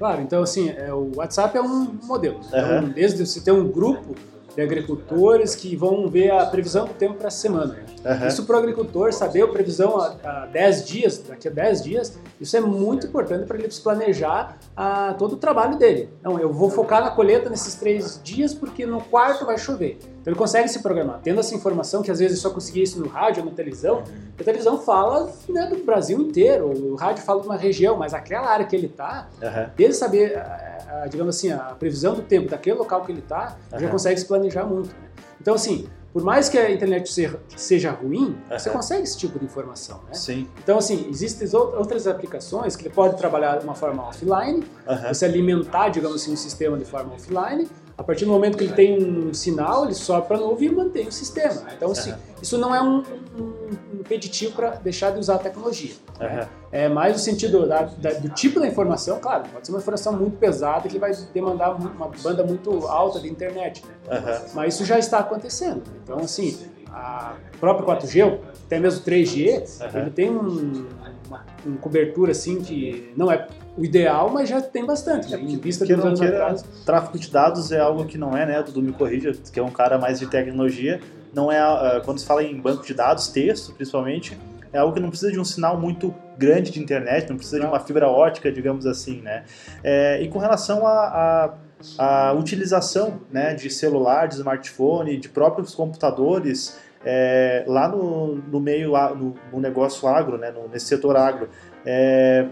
Claro, 0.00 0.22
então 0.22 0.42
assim, 0.42 0.70
é, 0.70 0.94
o 0.94 1.12
WhatsApp 1.14 1.58
é 1.58 1.60
um 1.60 1.92
modelo. 2.04 2.40
Então, 2.48 2.58
Aham. 2.58 2.88
desde 2.88 3.26
você 3.26 3.38
ter 3.38 3.52
um 3.52 3.68
grupo 3.68 4.14
de 4.56 4.62
agricultores 4.62 5.54
que 5.54 5.76
vão 5.76 6.08
ver 6.08 6.30
a 6.30 6.46
previsão 6.46 6.86
do 6.86 6.94
tempo 6.94 7.16
para 7.16 7.28
a 7.28 7.30
semana. 7.30 7.84
Aham. 8.04 8.26
Isso 8.26 8.46
para 8.46 8.56
o 8.56 8.58
agricultor 8.60 9.12
saber 9.12 9.42
a 9.42 9.48
previsão 9.48 10.00
a, 10.00 10.16
a 10.24 10.46
10 10.46 10.86
dias, 10.86 11.18
daqui 11.18 11.48
a 11.48 11.50
10 11.50 11.82
dias, 11.82 12.18
isso 12.40 12.56
é 12.56 12.60
muito 12.60 13.06
importante 13.08 13.46
para 13.46 13.58
ele 13.58 13.68
planejar 13.68 14.58
a, 14.74 15.12
todo 15.18 15.34
o 15.34 15.36
trabalho 15.36 15.76
dele. 15.76 16.08
Não, 16.22 16.40
eu 16.40 16.50
vou 16.50 16.70
focar 16.70 17.04
na 17.04 17.10
colheita 17.10 17.50
nesses 17.50 17.74
três 17.74 18.18
dias 18.24 18.54
porque 18.54 18.86
no 18.86 19.02
quarto 19.02 19.44
vai 19.44 19.58
chover. 19.58 19.98
Então 20.20 20.30
ele 20.32 20.38
consegue 20.38 20.68
se 20.68 20.80
programar. 20.80 21.20
Tendo 21.22 21.40
essa 21.40 21.54
informação, 21.54 22.02
que 22.02 22.10
às 22.10 22.18
vezes 22.18 22.38
só 22.40 22.50
conseguia 22.50 22.82
isso 22.82 23.00
no 23.00 23.08
rádio 23.08 23.42
ou 23.42 23.48
na 23.48 23.54
televisão, 23.56 24.02
a 24.38 24.44
televisão 24.44 24.78
fala 24.78 25.32
né, 25.48 25.66
do 25.66 25.82
Brasil 25.84 26.20
inteiro, 26.20 26.66
o 26.68 26.94
rádio 26.94 27.22
fala 27.24 27.40
de 27.40 27.46
uma 27.46 27.56
região, 27.56 27.96
mas 27.96 28.12
aquela 28.12 28.48
área 28.48 28.66
que 28.66 28.76
ele 28.76 28.86
está, 28.86 29.28
Aham. 29.42 29.70
dele 29.76 29.94
saber, 29.94 30.36
a- 30.36 31.02
a- 31.04 31.06
digamos 31.06 31.36
assim, 31.36 31.50
a 31.50 31.58
previsão 31.78 32.14
do 32.14 32.22
tempo 32.22 32.50
daquele 32.50 32.76
local 32.76 33.02
que 33.04 33.12
ele 33.12 33.20
está, 33.20 33.56
já 33.70 33.78
Aham. 33.78 33.88
consegue 33.88 34.20
se 34.20 34.26
planejar 34.26 34.64
muito. 34.64 34.88
né? 34.88 35.08
Então, 35.40 35.54
assim, 35.54 35.88
por 36.12 36.22
mais 36.22 36.50
que 36.50 36.58
a 36.58 36.70
internet 36.70 37.10
se- 37.10 37.30
seja 37.56 37.90
ruim, 37.90 38.36
você 38.50 38.68
Aham. 38.68 38.76
consegue 38.76 39.02
esse 39.04 39.16
tipo 39.16 39.38
de 39.38 39.44
informação, 39.46 40.00
né? 40.06 40.12
Sim. 40.14 40.46
Então, 40.62 40.76
assim, 40.76 41.06
existem 41.08 41.48
ou- 41.58 41.78
outras 41.78 42.06
aplicações 42.06 42.76
que 42.76 42.82
ele 42.88 42.94
pode 42.94 43.16
trabalhar 43.16 43.56
de 43.58 43.64
uma 43.64 43.74
forma 43.74 44.06
offline, 44.06 44.62
Aham. 44.86 45.14
você 45.14 45.24
alimentar, 45.24 45.88
digamos 45.88 46.20
assim, 46.20 46.32
um 46.32 46.36
sistema 46.36 46.76
de 46.76 46.84
forma 46.84 47.14
offline. 47.14 47.66
A 48.00 48.02
partir 48.02 48.24
do 48.24 48.30
momento 48.30 48.56
que 48.56 48.64
ele 48.64 48.72
tem 48.72 48.98
um 49.28 49.34
sinal, 49.34 49.84
ele 49.84 49.92
sobe 49.92 50.26
para 50.26 50.38
a 50.38 50.40
nuvem 50.40 50.70
e 50.70 50.74
mantém 50.74 51.06
o 51.06 51.12
sistema. 51.12 51.64
Então, 51.76 51.90
assim, 51.90 52.14
isso 52.40 52.56
não 52.56 52.74
é 52.74 52.80
um, 52.80 53.02
um 53.38 53.52
impeditivo 54.00 54.54
para 54.54 54.70
deixar 54.70 55.10
de 55.10 55.18
usar 55.18 55.34
a 55.34 55.38
tecnologia. 55.38 55.92
né? 56.18 56.26
Aham. 56.26 56.48
É 56.72 56.88
mais 56.88 57.12
no 57.12 57.18
sentido 57.18 57.66
da- 57.68 57.82
da- 57.82 58.14
do 58.14 58.30
tipo 58.30 58.58
da 58.58 58.66
informação, 58.66 59.20
claro, 59.20 59.44
pode 59.52 59.66
ser 59.66 59.72
uma 59.74 59.80
informação 59.80 60.14
muito 60.14 60.38
pesada 60.38 60.88
que 60.88 60.98
vai 60.98 61.12
demandar 61.34 61.72
uma 61.74 62.08
banda 62.22 62.42
muito 62.42 62.70
alta 62.86 63.20
de 63.20 63.28
internet, 63.28 63.84
né? 63.86 64.16
Aham. 64.16 64.42
Mas 64.54 64.74
isso 64.76 64.86
já 64.86 64.98
está 64.98 65.18
acontecendo. 65.18 65.82
né? 65.86 66.00
Então, 66.02 66.20
assim, 66.20 66.56
a 66.90 67.34
própria 67.60 67.84
4G, 67.84 68.38
até 68.64 68.80
mesmo 68.80 69.04
3G, 69.04 69.62
Aham. 69.78 70.00
ele 70.00 70.10
tem 70.10 70.30
um, 70.30 70.86
uma, 71.28 71.44
uma 71.66 71.76
cobertura 71.82 72.32
assim 72.32 72.62
que 72.62 73.12
não 73.14 73.30
é 73.30 73.46
o 73.76 73.84
ideal, 73.84 74.30
mas 74.30 74.48
já 74.48 74.60
tem 74.60 74.84
bastante. 74.84 75.30
Né? 75.30 75.40
Em 75.40 75.56
vista 75.58 75.86
Que 75.86 75.94
não 75.96 76.14
queira, 76.14 76.36
atrás. 76.44 76.64
tráfego 76.84 77.18
de 77.18 77.30
dados 77.30 77.70
é 77.72 77.78
algo 77.80 78.04
que 78.04 78.18
não 78.18 78.36
é, 78.36 78.44
né? 78.46 78.62
Dudu 78.62 78.82
me 78.82 78.92
corrija, 78.92 79.32
que 79.52 79.58
é 79.58 79.62
um 79.62 79.70
cara 79.70 79.98
mais 79.98 80.18
de 80.18 80.26
tecnologia. 80.26 81.00
Não 81.32 81.50
é, 81.50 81.58
ah, 81.58 82.02
quando 82.04 82.18
se 82.18 82.26
fala 82.26 82.42
em 82.42 82.60
banco 82.60 82.84
de 82.84 82.92
dados, 82.92 83.28
texto 83.28 83.72
principalmente, 83.72 84.36
é 84.72 84.78
algo 84.78 84.92
que 84.94 85.00
não 85.00 85.08
precisa 85.08 85.30
de 85.32 85.38
um 85.38 85.44
sinal 85.44 85.78
muito 85.78 86.14
grande 86.36 86.70
de 86.70 86.80
internet, 86.80 87.28
não 87.28 87.36
precisa 87.36 87.58
de 87.58 87.64
Não. 87.64 87.72
uma 87.72 87.80
fibra 87.80 88.08
ótica, 88.08 88.50
digamos 88.50 88.86
assim, 88.86 89.20
né? 89.20 89.44
É, 89.82 90.20
e 90.22 90.28
com 90.28 90.38
relação 90.38 90.86
à 90.86 91.54
à- 91.98 92.28
à 92.28 92.32
utilização 92.34 93.20
né, 93.32 93.54
de 93.54 93.70
celular, 93.70 94.28
de 94.28 94.34
smartphone, 94.34 95.16
de 95.16 95.28
próprios 95.30 95.74
computadores, 95.74 96.78
é, 97.04 97.64
lá 97.66 97.88
no, 97.88 98.34
no 98.36 98.60
meio, 98.60 98.94
a- 98.96 99.14
no, 99.14 99.34
no 99.52 99.58
negócio 99.60 100.06
agro, 100.06 100.36
né, 100.36 100.50
no- 100.50 100.68
nesse 100.68 100.86
setor 100.86 101.16
agro, 101.16 101.48
é, 101.86 102.46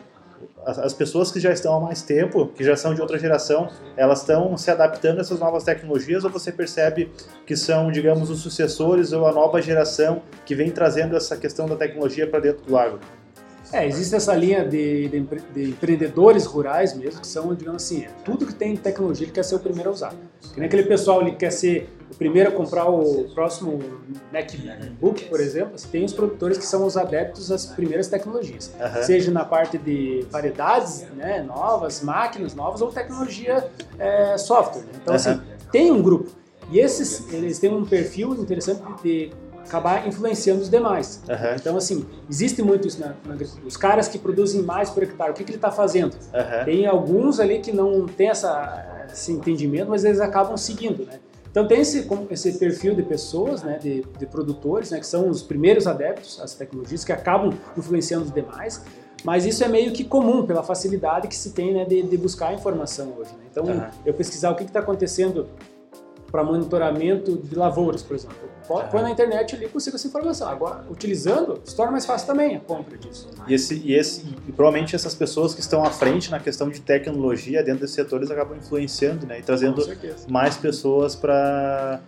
as, 0.64 0.78
as 0.78 0.95
pessoas 0.95 1.30
que 1.30 1.40
já 1.40 1.52
estão 1.52 1.76
há 1.76 1.80
mais 1.80 2.02
tempo, 2.02 2.47
que 2.49 2.64
já 2.64 2.76
são 2.76 2.95
de 2.95 3.00
outra 3.00 3.18
geração, 3.18 3.68
elas 3.97 4.21
estão 4.21 4.57
se 4.57 4.71
adaptando 4.71 5.18
a 5.18 5.21
essas 5.21 5.38
novas 5.38 5.64
tecnologias 5.64 6.25
ou 6.25 6.30
você 6.30 6.52
percebe 6.52 7.11
que 7.47 7.57
são, 7.57 7.90
digamos, 7.90 8.30
os 8.30 8.40
sucessores 8.40 9.12
ou 9.12 9.26
a 9.26 9.33
nova 9.33 9.61
geração 9.62 10.23
que 10.45 10.54
vem 10.54 10.71
trazendo 10.71 11.16
essa 11.16 11.37
questão 11.37 11.66
da 11.66 11.76
tecnologia 11.76 12.26
para 12.26 12.40
dentro 12.40 12.64
do 12.64 12.76
agro? 12.76 13.00
É, 13.72 13.87
existe 13.87 14.14
essa 14.14 14.34
linha 14.34 14.64
de, 14.66 15.08
de 15.08 15.16
empre- 15.18 15.42
de 15.54 15.70
empreendedores 15.70 16.46
rurais 16.46 16.94
mesmo, 16.96 17.20
que 17.20 17.26
são, 17.26 17.54
digamos 17.54 17.82
assim, 17.82 18.04
é 18.04 18.08
tudo 18.25 18.46
que 18.46 18.54
tem 18.54 18.76
tecnologia 18.76 19.26
ele 19.26 19.32
quer 19.32 19.44
ser 19.44 19.56
o 19.56 19.58
primeiro 19.58 19.90
a 19.90 19.92
usar. 19.92 20.14
Que 20.54 20.58
nem 20.60 20.66
aquele 20.66 20.84
pessoal 20.84 21.22
que 21.25 21.32
quer 21.32 21.50
ser 21.50 21.90
o 22.10 22.14
primeiro 22.14 22.48
a 22.48 22.52
comprar 22.52 22.88
o 22.88 23.25
próximo 23.34 23.78
MacBook, 24.32 25.25
por 25.25 25.40
exemplo, 25.40 25.78
você 25.78 25.87
tem 25.88 26.04
os 26.04 26.12
produtores 26.12 26.56
que 26.56 26.64
são 26.64 26.87
os 26.87 26.96
adeptos 26.96 27.52
às 27.52 27.66
primeiras 27.66 28.08
tecnologias. 28.08 28.72
Aham. 28.80 29.02
Seja 29.02 29.30
na 29.30 29.44
parte 29.44 29.76
de 29.78 30.25
variedades 30.30 31.02
né, 31.16 31.42
novas, 31.42 32.02
máquinas 32.02 32.54
novas 32.54 32.80
ou 32.80 32.90
tecnologia 32.90 33.68
é, 33.99 34.38
software. 34.38 34.82
né? 34.82 34.93
Então, 35.02 35.14
Aham. 35.14 35.16
assim, 35.16 35.40
tem 35.71 35.90
um 35.93 36.02
grupo. 36.02 36.30
E 36.71 36.78
esses, 36.80 37.30
eles 37.32 37.58
têm 37.58 37.73
um 37.75 37.84
perfil 37.84 38.34
interessante 38.34 38.82
de 39.02 39.30
acabar 39.69 40.09
influenciando 40.09 40.63
os 40.63 40.69
demais. 40.69 41.23
Aham. 41.28 41.54
Então, 41.54 41.76
assim, 41.76 42.04
existe 42.28 42.63
muito 42.63 42.89
isso 42.89 43.00
na, 43.00 43.15
na 43.25 43.35
agricultura. 43.35 43.67
Os 43.67 43.76
caras 43.76 44.09
que 44.09 44.19
produzem 44.19 44.63
mais 44.63 44.91
por 44.91 45.02
hectare, 45.02 45.31
o 45.31 45.35
que, 45.35 45.45
que 45.45 45.50
ele 45.50 45.59
está 45.59 45.71
fazendo? 45.71 46.17
Aham. 46.35 46.65
Tem 46.65 46.87
alguns 46.87 47.39
ali 47.39 47.61
que 47.61 47.73
não 47.73 48.07
tem 48.07 48.28
essa, 48.28 49.07
esse 49.13 49.31
entendimento, 49.31 49.91
mas 49.91 50.04
eles 50.04 50.21
acabam 50.21 50.57
seguindo, 50.57 51.04
né? 51.04 51.21
Então 51.50 51.67
tem 51.67 51.81
esse, 51.81 52.07
esse 52.31 52.59
perfil 52.59 52.95
de 52.95 53.02
pessoas, 53.02 53.63
né, 53.63 53.78
de, 53.78 54.04
de 54.19 54.26
produtores, 54.26 54.91
né, 54.91 55.00
que 55.00 55.07
são 55.07 55.28
os 55.28 55.43
primeiros 55.43 55.87
adeptos 55.87 56.39
às 56.41 56.54
tecnologias, 56.54 57.04
que 57.04 57.13
acabam 57.13 57.52
influenciando 57.76 58.26
os 58.26 58.33
demais, 58.33 58.85
mas 59.25 59.45
isso 59.45 59.65
é 59.65 59.69
meio 59.69 59.93
que 59.93 60.04
comum 60.04 60.47
pela 60.47 60.63
facilidade 60.63 61.26
que 61.26 61.35
se 61.35 61.50
tem 61.50 61.73
né, 61.73 61.85
de, 61.85 62.02
de 62.02 62.17
buscar 62.17 62.49
a 62.49 62.54
informação 62.54 63.15
hoje. 63.19 63.31
Né? 63.33 63.47
Então, 63.50 63.67
Aham. 63.67 63.91
eu 64.04 64.15
pesquisar 64.15 64.50
o 64.50 64.54
que 64.54 64.63
está 64.63 64.81
acontecendo 64.81 65.49
para 66.31 66.45
monitoramento 66.45 67.37
de 67.37 67.54
lavouras, 67.57 68.02
por 68.02 68.15
exemplo. 68.15 68.37
Põe 68.69 69.02
na 69.02 69.11
internet 69.11 69.57
ali 69.57 69.65
e 69.65 69.69
consigo 69.69 69.97
essa 69.97 70.07
informação. 70.07 70.49
Agora, 70.49 70.85
utilizando, 70.91 71.61
se 71.65 71.75
torna 71.75 71.93
mais 71.93 72.04
fácil 72.04 72.26
também 72.26 72.57
a 72.57 72.61
compra 72.61 72.99
disso. 72.99 73.28
E, 73.47 73.54
esse, 73.54 73.83
e, 73.83 73.95
esse, 73.95 74.26
e 74.47 74.52
provavelmente 74.52 74.95
essas 74.95 75.15
pessoas 75.15 75.54
que 75.54 75.61
estão 75.61 75.83
à 75.83 75.91
frente 75.91 76.31
na 76.31 76.39
questão 76.39 76.69
de 76.69 76.81
tecnologia 76.81 77.63
dentro 77.63 77.81
desses 77.81 77.97
setores 77.97 78.31
acabam 78.31 78.59
influenciando 78.59 79.26
né, 79.26 79.39
e 79.39 79.43
trazendo 79.43 79.83
mais 80.28 80.57
pessoas 80.57 81.17
para 81.17 82.00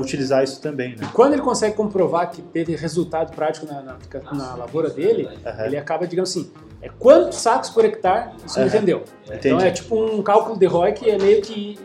utilizar 0.00 0.42
isso 0.42 0.60
também. 0.60 0.96
Né? 0.96 1.08
Quando 1.14 1.34
ele 1.34 1.42
consegue 1.42 1.76
comprovar 1.76 2.30
que 2.30 2.42
teve 2.42 2.74
resultado 2.74 3.34
prático 3.34 3.66
na, 3.66 3.80
na, 3.82 3.98
na 4.32 4.54
lavoura 4.56 4.90
dele, 4.90 5.28
Aham. 5.46 5.66
ele 5.66 5.76
acaba, 5.76 6.06
digamos 6.06 6.30
assim, 6.30 6.50
é 6.80 6.88
quantos 6.88 7.38
sacos 7.38 7.70
por 7.70 7.84
hectare 7.84 8.30
isso 8.46 8.58
me 8.58 8.64
Aham. 8.66 8.72
vendeu. 8.72 9.04
Entendi. 9.26 9.48
Então 9.48 9.60
é 9.60 9.70
tipo 9.70 9.96
um 9.96 10.22
cálculo 10.22 10.58
de 10.58 10.66
ROI 10.66 10.92
que 10.92 11.08
é 11.10 11.18
meio 11.18 11.42
que. 11.42 11.78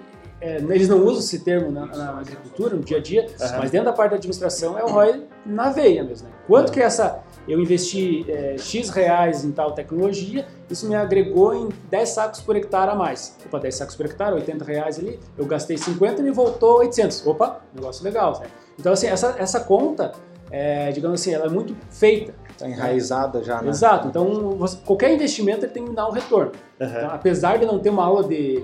É, 0.44 0.58
eles 0.58 0.90
não 0.90 1.02
usam 1.06 1.20
esse 1.20 1.40
termo 1.40 1.72
na, 1.72 1.86
na 1.86 2.20
agricultura, 2.20 2.76
no 2.76 2.84
dia 2.84 2.98
a 2.98 3.00
dia, 3.00 3.26
Aham. 3.40 3.60
mas 3.60 3.72
dentro 3.72 3.86
da 3.86 3.94
parte 3.94 4.12
da 4.12 4.18
administração 4.18 4.78
é 4.78 4.84
o 4.84 4.88
ROI 4.88 5.24
na 5.46 5.70
veia 5.70 6.04
mesmo. 6.04 6.28
Né? 6.28 6.34
Quanto 6.46 6.72
que 6.72 6.82
essa. 6.82 7.24
Eu 7.46 7.60
investi 7.60 8.26
é, 8.30 8.58
X 8.58 8.90
reais 8.90 9.44
em 9.44 9.52
tal 9.52 9.74
tecnologia, 9.74 10.46
isso 10.70 10.88
me 10.88 10.96
agregou 10.96 11.54
em 11.54 11.68
10 11.90 12.10
sacos 12.10 12.40
por 12.40 12.56
hectare 12.56 12.92
a 12.92 12.96
mais. 12.96 13.38
Opa, 13.46 13.60
10 13.60 13.76
sacos 13.76 13.96
por 13.96 14.06
hectare, 14.06 14.34
80 14.36 14.64
reais 14.64 14.98
ali, 14.98 15.20
eu 15.38 15.46
gastei 15.46 15.78
50 15.78 16.22
e 16.22 16.24
me 16.24 16.32
voltou 16.32 16.78
800. 16.78 17.28
Opa, 17.28 17.60
negócio 17.76 18.02
legal. 18.02 18.40
Né? 18.40 18.48
Então, 18.80 18.94
assim, 18.94 19.08
essa, 19.08 19.36
essa 19.38 19.60
conta, 19.60 20.14
é, 20.50 20.90
digamos 20.92 21.20
assim, 21.20 21.34
ela 21.34 21.48
é 21.48 21.50
muito 21.50 21.76
feita. 21.90 22.34
Tá 22.58 22.68
enraizada 22.68 23.44
já, 23.44 23.62
né? 23.62 23.70
Exato. 23.70 24.08
Então, 24.08 24.52
você- 24.52 24.78
qualquer 24.86 25.14
investimento 25.14 25.66
ele 25.66 25.72
tem 25.72 25.86
que 25.86 25.92
dar 25.94 26.08
um 26.08 26.12
retorno. 26.12 26.52
Aham. 26.80 26.92
Então, 26.98 27.10
apesar 27.12 27.58
de 27.58 27.66
não 27.66 27.80
ter 27.80 27.90
uma 27.90 28.04
aula 28.06 28.24
de, 28.28 28.64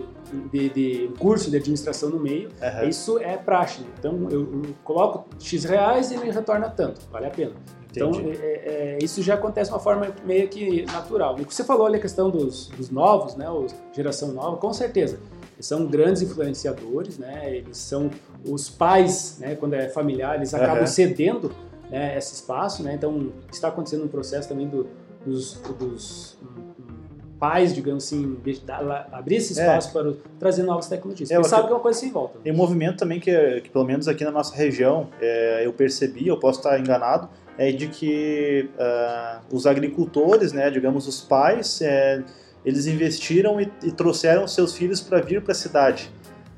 de, 0.51 0.69
de 0.69 1.11
curso 1.19 1.49
de 1.49 1.57
administração 1.57 2.09
no 2.09 2.19
meio, 2.19 2.49
Aham. 2.61 2.85
isso 2.85 3.17
é 3.19 3.35
praxe. 3.37 3.81
Então, 3.97 4.27
eu, 4.29 4.41
eu 4.41 4.61
coloco 4.83 5.25
X 5.39 5.63
reais 5.63 6.11
e 6.11 6.17
me 6.17 6.29
retorna 6.29 6.69
tanto. 6.69 7.01
Vale 7.11 7.25
a 7.27 7.31
pena. 7.31 7.53
Então, 7.91 8.11
Entendi. 8.11 8.37
é- 8.39 8.45
é- 8.45 8.97
é, 9.01 9.03
isso 9.03 9.23
já 9.23 9.33
acontece 9.33 9.71
de 9.71 9.73
uma 9.75 9.81
forma 9.81 10.07
meio 10.23 10.47
que 10.47 10.85
natural. 10.85 11.35
E 11.39 11.43
você 11.43 11.63
falou 11.63 11.87
ali 11.87 11.95
a 11.97 11.99
questão 11.99 12.29
dos, 12.29 12.67
dos 12.67 12.91
novos, 12.91 13.35
né? 13.35 13.49
Os 13.49 13.73
geração 13.91 14.31
nova, 14.31 14.57
com 14.57 14.71
certeza. 14.71 15.19
São 15.59 15.87
grandes 15.87 16.21
influenciadores, 16.21 17.17
né? 17.17 17.41
Eles 17.57 17.77
são 17.77 18.09
os 18.45 18.69
pais, 18.69 19.37
né? 19.39 19.55
Quando 19.55 19.73
é 19.73 19.89
familiar, 19.89 20.35
eles 20.35 20.53
acabam 20.53 20.77
Aham. 20.77 20.85
cedendo 20.85 21.51
né, 21.89 22.17
esse 22.17 22.35
espaço, 22.35 22.83
né? 22.83 22.93
Então, 22.93 23.31
está 23.51 23.67
acontecendo 23.69 24.03
um 24.05 24.07
processo 24.07 24.47
também 24.47 24.67
do- 24.67 24.87
dos, 25.25 25.53
dos 25.79 26.37
pais, 27.39 27.73
digamos 27.73 28.03
assim, 28.05 28.35
de 28.43 28.59
dar 28.59 29.07
abrir 29.13 29.37
esse 29.37 29.57
É. 29.59 29.63
espaço 29.63 29.93
para 29.93 30.09
o- 30.09 30.13
trazer 30.39 30.63
novas 30.63 30.87
tecnologias. 30.87 31.31
É, 31.31 31.35
Porque 31.35 31.49
sabe 31.49 31.63
que 31.67 31.69
é 31.71 31.75
uma 31.75 31.81
coisa 31.81 31.97
sem 31.99 32.11
volta. 32.11 32.37
Tem 32.43 32.51
um 32.51 32.55
movimento 32.57 32.97
também 32.97 33.19
que, 33.19 33.31
que, 33.61 33.69
pelo 33.69 33.85
menos 33.85 34.07
aqui 34.09 34.23
na 34.25 34.31
nossa 34.31 34.53
região, 34.55 35.07
é, 35.21 35.65
eu 35.65 35.71
percebi, 35.71 36.27
eu 36.27 36.37
posso 36.37 36.59
estar 36.59 36.77
enganado, 36.79 37.29
é 37.57 37.71
de 37.71 37.87
que 37.87 38.69
ah, 38.77 39.41
os 39.51 39.65
agricultores, 39.65 40.51
né, 40.51 40.69
digamos 40.69 41.07
os 41.07 41.21
pais, 41.21 41.81
é, 41.81 42.21
eles 42.65 42.87
investiram 42.87 43.59
e, 43.59 43.71
e 43.83 43.91
trouxeram 43.91 44.45
seus 44.47 44.73
filhos 44.73 44.99
para 44.99 45.21
vir 45.21 45.41
para 45.41 45.53
a 45.53 45.55
cidade. 45.55 46.11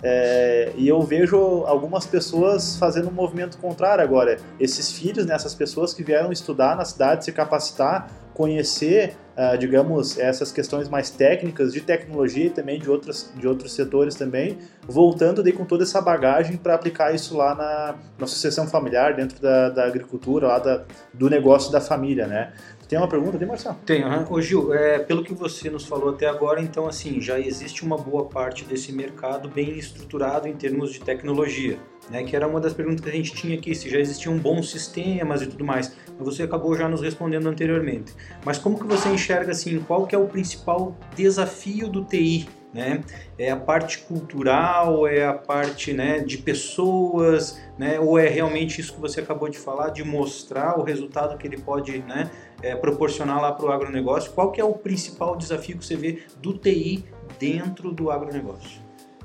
É, 0.04 0.72
e 0.76 0.88
eu 0.88 1.02
vejo 1.02 1.38
algumas 1.66 2.06
pessoas 2.06 2.78
fazendo 2.78 3.10
um 3.10 3.14
movimento 3.14 3.58
contrário 3.58 4.04
agora. 4.04 4.38
Esses 4.60 4.92
filhos, 4.92 5.26
né, 5.26 5.36
essas 5.36 5.54
pessoas 5.54 5.94
que 5.94 6.04
vieram 6.04 6.32
estudar 6.32 6.76
na 6.76 6.86
cidade, 6.86 7.26
se 7.26 7.32
capacitar, 7.32 8.10
conhecer, 8.34 9.16
ah, 9.36 9.56
digamos, 9.56 10.18
essas 10.18 10.52
questões 10.52 10.90
mais 10.90 11.10
técnicas 11.10 11.74
de 11.74 11.82
tecnologia 11.82 12.46
e 12.46 12.50
também 12.50 12.80
de, 12.80 12.90
outras, 12.90 13.32
de 13.36 13.48
outros 13.48 13.74
setores 13.74 14.16
também, 14.16 14.58
voltando 14.88 15.44
daí 15.44 15.54
com 15.54 15.66
toda 15.66 15.84
essa 15.84 16.02
bagagem 16.02 16.58
para 16.58 16.74
aplicar 16.74 17.14
isso 17.14 17.38
lá 17.38 17.54
na, 17.54 17.96
na 18.18 18.28
sucessão 18.28 18.68
familiar, 18.68 19.14
dentro 19.16 19.40
da, 19.42 19.70
da 19.70 19.86
agricultura, 19.86 20.48
lá 20.48 20.60
da, 20.60 20.84
do 21.14 21.30
negócio 21.30 21.72
da 21.72 21.82
família, 21.82 22.26
né? 22.26 22.54
Tem 22.92 23.00
uma 23.00 23.08
pergunta, 23.08 23.38
tem, 23.38 23.48
Marcelo? 23.48 23.78
Tem, 23.86 24.04
uhum. 24.04 24.26
Ô 24.30 24.42
Gil, 24.42 24.74
é, 24.74 25.00
pelo 25.00 25.24
que 25.24 25.34
você 25.34 25.70
nos 25.70 25.86
falou 25.86 26.10
até 26.10 26.28
agora, 26.28 26.62
então 26.62 26.88
assim, 26.88 27.22
já 27.22 27.40
existe 27.40 27.86
uma 27.86 27.98
boa 27.98 28.26
parte 28.26 28.66
desse 28.66 28.92
mercado 28.92 29.48
bem 29.48 29.80
estruturado 29.80 30.46
em 30.46 30.54
termos 30.54 30.92
de 30.92 31.00
tecnologia, 31.00 31.80
né? 32.10 32.22
Que 32.26 32.36
era 32.36 32.46
uma 32.46 32.60
das 32.60 32.74
perguntas 32.74 33.00
que 33.00 33.10
a 33.10 33.14
gente 33.14 33.34
tinha 33.34 33.58
aqui, 33.58 33.74
se 33.74 33.90
já 33.90 33.98
existiam 33.98 34.38
bons 34.38 34.70
sistemas 34.70 35.42
e 35.42 35.48
tudo 35.48 35.64
mais. 35.64 35.96
Você 36.20 36.44
acabou 36.44 36.76
já 36.76 36.90
nos 36.90 37.00
respondendo 37.00 37.48
anteriormente. 37.48 38.14
Mas 38.44 38.58
como 38.58 38.78
que 38.78 38.86
você 38.86 39.08
enxerga 39.08 39.54
assim, 39.54 39.80
qual 39.80 40.06
que 40.06 40.14
é 40.14 40.18
o 40.18 40.28
principal 40.28 40.94
desafio 41.16 41.88
do 41.88 42.04
TI 42.04 42.46
né? 42.74 43.04
É 43.38 43.52
a 43.52 43.58
parte 43.58 44.00
cultural, 44.00 45.06
é 45.06 45.26
a 45.26 45.34
parte 45.34 45.94
né, 45.94 46.20
de 46.20 46.38
pessoas, 46.38 47.60
né? 47.78 48.00
Ou 48.00 48.18
é 48.18 48.28
realmente 48.30 48.80
isso 48.80 48.94
que 48.94 49.02
você 49.02 49.20
acabou 49.20 49.50
de 49.50 49.58
falar, 49.58 49.90
de 49.90 50.04
mostrar 50.04 50.80
o 50.80 50.84
resultado 50.84 51.38
que 51.38 51.46
ele 51.46 51.58
pode 51.58 52.00
né, 52.00 52.30
é, 52.62 52.76
proporcionar 52.76 53.42
lá 53.42 53.52
para 53.52 53.66
o 53.66 53.72
agronegócio? 53.72 54.32
Qual 54.32 54.52
que 54.52 54.60
é 54.60 54.64
o 54.64 54.74
principal 54.74 55.36
desafio 55.36 55.78
que 55.78 55.86
você 55.86 55.96
vê 55.96 56.24
do 56.42 56.58
TI 56.58 57.06
dentro 57.40 57.92
do 57.92 58.12
agronegócio? 58.12 58.82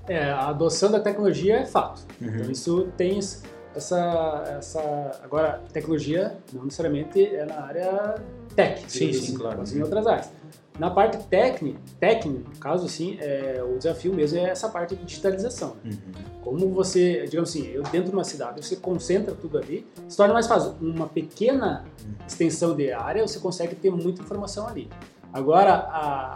É, 0.08 0.30
a 0.30 0.48
adoção 0.48 0.90
da 0.90 1.00
tecnologia 1.00 1.56
é 1.56 1.66
fato. 1.66 2.06
Uhum. 2.20 2.28
Então 2.28 2.50
isso 2.50 2.88
tem 2.96 3.18
essa, 3.18 4.56
essa... 4.58 5.20
Agora, 5.22 5.62
tecnologia 5.72 6.36
não 6.52 6.64
necessariamente 6.64 7.24
é 7.24 7.44
na 7.44 7.60
área 7.60 8.14
tech. 8.54 8.84
Sim, 8.88 9.12
sim, 9.12 9.34
claro. 9.34 9.58
Mas 9.58 9.74
em 9.74 9.82
outras 9.82 10.06
áreas. 10.06 10.30
Na 10.78 10.90
parte 10.90 11.16
técnica, 11.28 11.78
técnica, 11.98 12.48
no 12.52 12.58
caso 12.60 12.84
assim, 12.86 13.16
é, 13.20 13.62
o 13.66 13.78
desafio 13.78 14.12
mesmo 14.14 14.38
é 14.38 14.50
essa 14.50 14.68
parte 14.68 14.94
de 14.94 15.04
digitalização. 15.04 15.76
Né? 15.82 15.92
Uhum. 15.92 16.40
Como 16.42 16.68
você, 16.70 17.24
digamos 17.24 17.50
assim, 17.50 17.66
eu 17.68 17.82
dentro 17.84 18.10
de 18.10 18.16
uma 18.16 18.24
cidade, 18.24 18.64
você 18.64 18.76
concentra 18.76 19.34
tudo 19.34 19.58
ali, 19.58 19.86
se 20.08 20.16
torna 20.16 20.34
mais 20.34 20.46
fácil. 20.46 20.74
Uma 20.80 21.06
pequena 21.08 21.84
extensão 22.26 22.74
de 22.76 22.92
área, 22.92 23.26
você 23.26 23.38
consegue 23.38 23.74
ter 23.74 23.90
muita 23.90 24.22
informação 24.22 24.68
ali. 24.68 24.88
Agora, 25.32 25.74
a, 25.74 26.34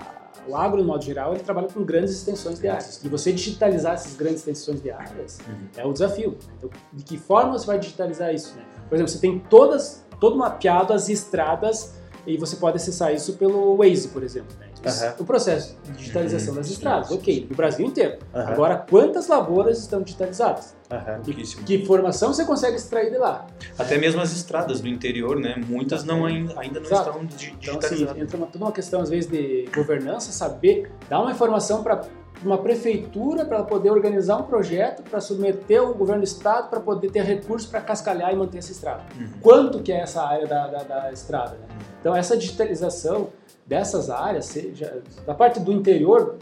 o 0.49 0.57
agro, 0.57 0.79
no 0.79 0.85
modo 0.85 1.05
geral, 1.05 1.35
ele 1.35 1.43
trabalha 1.45 1.69
com 1.69 1.85
grandes 1.85 2.13
extensões 2.13 2.59
de 2.59 2.67
áreas. 2.67 3.05
E 3.05 3.09
você 3.09 3.33
digitalizar 3.33 3.95
essas 3.95 4.17
grandes 4.17 4.39
extensões 4.39 4.83
de 4.83 4.91
áreas 4.91 5.39
Uhum. 5.47 5.69
é 5.77 5.87
o 5.87 5.93
desafio. 5.93 6.37
Então, 6.57 6.71
de 6.93 7.05
que 7.05 7.17
forma 7.19 7.53
você 7.53 7.67
vai 7.67 7.79
digitalizar 7.79 8.35
isso? 8.35 8.57
Né? 8.57 8.65
Por 8.89 8.95
exemplo, 8.97 9.13
você 9.13 9.19
tem 9.19 9.39
todas, 9.39 10.05
todo 10.19 10.37
mapeado 10.37 10.93
as 10.93 11.09
estradas 11.09 11.95
e 12.27 12.37
você 12.37 12.57
pode 12.57 12.77
acessar 12.77 13.13
isso 13.15 13.35
pelo 13.35 13.77
Waze, 13.77 14.09
por 14.09 14.23
exemplo. 14.23 14.55
Né? 14.59 14.67
Aham. 14.87 15.15
O 15.19 15.25
processo 15.25 15.77
de 15.85 15.93
digitalização 15.93 16.51
Uhum, 16.55 16.61
das 16.61 16.71
estradas, 16.71 17.11
ok, 17.11 17.47
no 17.51 17.57
Brasil 17.57 17.87
inteiro. 17.87 18.19
Aham. 18.35 18.53
Agora, 18.53 18.77
quantas 18.89 19.29
lavouras 19.29 19.79
estão 19.79 20.03
digitalizadas? 20.03 20.75
Aham. 20.91 21.21
Que, 21.67 21.75
informação 21.77 22.33
você 22.33 22.45
consegue 22.45 22.77
extrair 22.77 23.11
de 23.11 23.19
lá? 23.19 23.47
Até 23.79 23.99
mesmo 23.99 24.21
as 24.21 24.33
estradas 24.33 24.81
do 24.81 24.89
interior, 24.89 25.39
né? 25.39 25.57
Muitas 25.69 26.03
não 26.05 26.25
ainda, 26.27 26.55
não 26.55 26.81
Exato. 26.81 27.11
estão 27.11 27.23
Então, 27.23 27.37
assim, 27.37 27.57
digitalizadas. 27.59 28.23
entra 28.23 28.37
uma, 28.37 28.47
toda 28.47 28.65
uma 28.65 28.73
questão, 28.73 29.01
às 29.01 29.11
vezes, 29.11 29.31
de 29.31 29.69
governança, 29.75 30.33
saber 30.33 30.91
dar 31.09 31.21
uma 31.21 31.31
informação 31.31 31.83
para 31.83 32.03
uma 32.45 32.57
prefeitura 32.59 33.45
para 33.45 33.63
poder 33.63 33.91
organizar 33.91 34.39
um 34.39 34.45
projeto, 34.45 35.03
para 35.03 35.21
submeter 35.21 35.81
ao 35.81 35.93
governo 35.95 36.23
do 36.23 36.27
estado, 36.27 36.71
para 36.71 36.81
poder 36.81 37.11
ter 37.11 37.23
recursos 37.23 37.69
para 37.69 37.81
cascalhar 37.81 38.33
e 38.33 38.37
manter 38.37 38.59
essa 38.59 38.73
estrada. 38.73 39.03
Uhum. 39.19 39.29
Quanto 39.43 39.81
que 39.83 39.93
é 39.93 40.01
essa 40.01 40.23
área 40.23 40.47
da, 40.47 40.67
da, 40.69 40.83
da 40.83 41.13
estrada? 41.13 41.53
Né? 41.53 41.67
Então, 42.01 42.17
essa 42.17 42.37
digitalização 42.37 43.29
dessas 43.67 44.09
áreas, 44.09 44.47
seja 44.47 45.03
da 45.27 45.35
parte 45.35 45.61
do 45.61 45.71
interior 45.71 46.37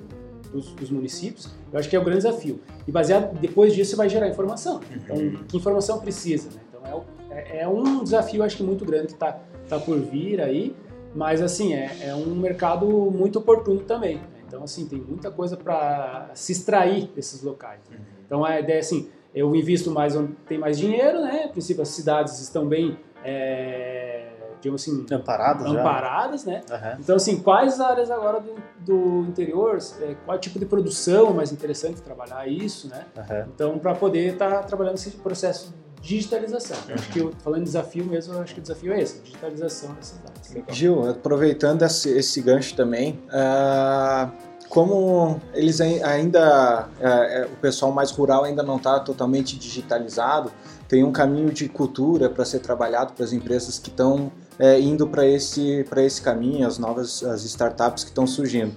dos, 0.53 0.71
dos 0.73 0.89
municípios, 0.91 1.49
eu 1.73 1.79
acho 1.79 1.89
que 1.89 1.97
é 1.97 1.99
o 1.99 2.05
grande 2.05 2.23
desafio. 2.23 2.61
E 2.87 2.93
baseado, 2.93 3.35
depois 3.39 3.75
disso, 3.75 3.91
você 3.91 3.97
vai 3.97 4.09
gerar 4.09 4.29
informação. 4.29 4.81
Então, 4.95 5.17
Uhum. 5.17 5.45
que 5.49 5.57
informação 5.57 5.99
precisa? 5.99 6.49
Né? 6.51 6.61
Então, 6.71 6.81
é, 6.87 6.95
o- 6.95 7.05
é, 7.35 7.61
é 7.63 7.69
um 7.69 8.05
desafio, 8.05 8.43
acho 8.45 8.57
que 8.57 8.63
muito 8.63 8.85
grande 8.85 9.09
que 9.09 9.13
está 9.15 9.37
tá 9.69 9.79
por 9.81 9.99
vir 9.99 10.41
aí, 10.41 10.75
mas, 11.15 11.43
assim, 11.43 11.75
é, 11.75 11.91
é 12.09 12.15
um 12.15 12.35
mercado 12.37 12.87
muito 12.87 13.41
oportuno 13.41 13.81
também. 13.81 14.17
né? 14.17 14.23
Então, 14.49 14.65
assim, 14.65 14.87
tem 14.89 14.99
muita 14.99 15.31
coisa 15.31 15.57
para 15.57 16.31
se 16.35 16.53
extrair 16.53 17.07
desses 17.15 17.43
locais. 17.43 17.81
né? 17.91 17.99
Então, 18.27 18.45
a 18.45 18.59
ideia 18.59 18.79
é 18.79 18.81
assim, 18.81 19.09
eu 19.35 19.55
invisto 19.55 19.91
mais 19.91 20.17
onde 20.17 20.33
tem 20.49 20.59
mais 20.59 20.79
dinheiro, 20.79 21.21
né? 21.23 21.45
A 21.45 21.49
princípio, 21.49 21.83
as 21.83 21.89
cidades 21.89 22.41
estão 22.41 22.67
bem, 22.67 22.99
é, 23.23 24.31
digamos 24.61 24.83
assim, 24.83 25.07
Amparado 25.13 25.65
já? 25.69 25.81
amparadas, 25.81 26.45
né? 26.47 26.63
Aham. 26.71 26.97
Então, 26.99 27.17
assim, 27.17 27.41
quais 27.41 27.79
áreas 27.79 28.11
agora 28.11 28.41
do, 28.41 28.55
do 28.85 29.29
interior, 29.29 29.79
é, 30.01 30.17
qual 30.25 30.39
tipo 30.39 30.59
de 30.59 30.65
produção 30.67 31.33
mais 31.35 31.53
interessante 31.53 32.01
trabalhar 32.01 32.49
isso, 32.49 32.89
né? 32.89 33.05
Aham. 33.17 33.49
Então, 33.55 33.79
para 33.79 33.95
poder 33.95 34.33
estar 34.33 34.63
trabalhando 34.65 34.95
esse 34.95 35.11
processo 35.11 35.75
digitalização. 36.01 36.77
Eu 36.89 36.95
acho 36.95 37.09
que, 37.11 37.19
eu, 37.19 37.33
falando 37.43 37.63
em 37.63 37.65
desafio 37.65 38.05
mesmo, 38.05 38.35
eu 38.35 38.41
acho 38.41 38.55
que 38.55 38.61
o 38.61 38.63
desafio 38.63 38.93
é 38.93 39.03
esse, 39.03 39.19
a 39.19 39.23
digitalização 39.23 39.95
dessas 39.95 40.19
áreas. 40.25 40.77
Gil, 40.77 41.09
aproveitando 41.09 41.83
esse, 41.83 42.09
esse 42.11 42.41
gancho 42.41 42.75
também, 42.75 43.19
ah, 43.31 44.31
como 44.69 45.41
eles 45.55 45.81
ai- 45.81 46.03
ainda, 46.03 46.89
é, 47.01 47.49
o 47.51 47.57
pessoal 47.57 47.91
mais 47.91 48.11
rural 48.11 48.45
ainda 48.45 48.63
não 48.63 48.77
está 48.77 49.01
totalmente 49.01 49.59
digitalizado, 49.59 50.53
tem 50.87 51.05
um 51.05 51.13
caminho 51.13 51.51
de 51.51 51.69
cultura 51.69 52.29
para 52.31 52.45
ser 52.45 52.61
trabalhado 52.61 53.13
para 53.13 53.25
as 53.25 53.33
empresas 53.33 53.79
que 53.79 53.89
estão 53.91 54.31
é, 54.59 54.81
indo 54.81 55.07
para 55.07 55.27
esse, 55.27 55.85
para 55.89 56.03
esse 56.03 56.21
caminho, 56.21 56.67
as 56.67 56.79
novas 56.79 57.23
as 57.23 57.45
startups 57.45 58.05
que 58.05 58.11
estão 58.11 58.27
surgindo. 58.27 58.75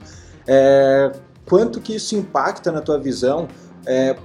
É, 0.47 1.11
quanto 1.45 1.79
que 1.79 1.95
isso 1.95 2.15
impacta 2.15 2.71
na 2.71 2.81
tua 2.81 2.97
visão 2.97 3.47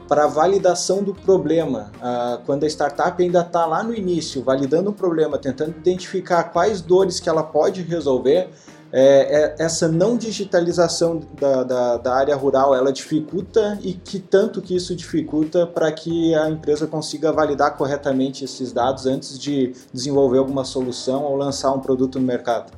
para 0.06 0.24
a 0.24 0.26
validação 0.26 1.02
do 1.02 1.14
problema? 1.14 1.90
Ah, 2.00 2.40
quando 2.44 2.64
a 2.64 2.66
startup 2.66 3.22
ainda 3.22 3.40
está 3.40 3.64
lá 3.64 3.82
no 3.82 3.94
início, 3.94 4.42
validando 4.42 4.90
o 4.90 4.92
problema, 4.92 5.38
tentando 5.38 5.70
identificar 5.70 6.44
quais 6.44 6.80
dores 6.80 7.20
que 7.20 7.28
ela 7.28 7.42
pode 7.42 7.82
resolver, 7.82 8.50
é, 8.92 9.00
é, 9.00 9.54
essa 9.58 9.88
não 9.88 10.16
digitalização 10.16 11.20
da, 11.38 11.64
da, 11.64 11.96
da 11.96 12.14
área 12.14 12.36
rural, 12.36 12.74
ela 12.74 12.92
dificulta 12.92 13.78
e 13.82 13.92
que 13.92 14.18
tanto 14.18 14.62
que 14.62 14.76
isso 14.76 14.94
dificulta 14.94 15.66
para 15.66 15.90
que 15.90 16.34
a 16.34 16.48
empresa 16.48 16.86
consiga 16.86 17.32
validar 17.32 17.76
corretamente 17.76 18.44
esses 18.44 18.72
dados 18.72 19.06
antes 19.06 19.38
de 19.38 19.72
desenvolver 19.92 20.38
alguma 20.38 20.64
solução 20.64 21.24
ou 21.24 21.36
lançar 21.36 21.72
um 21.72 21.80
produto 21.80 22.18
no 22.18 22.26
mercado? 22.26 22.72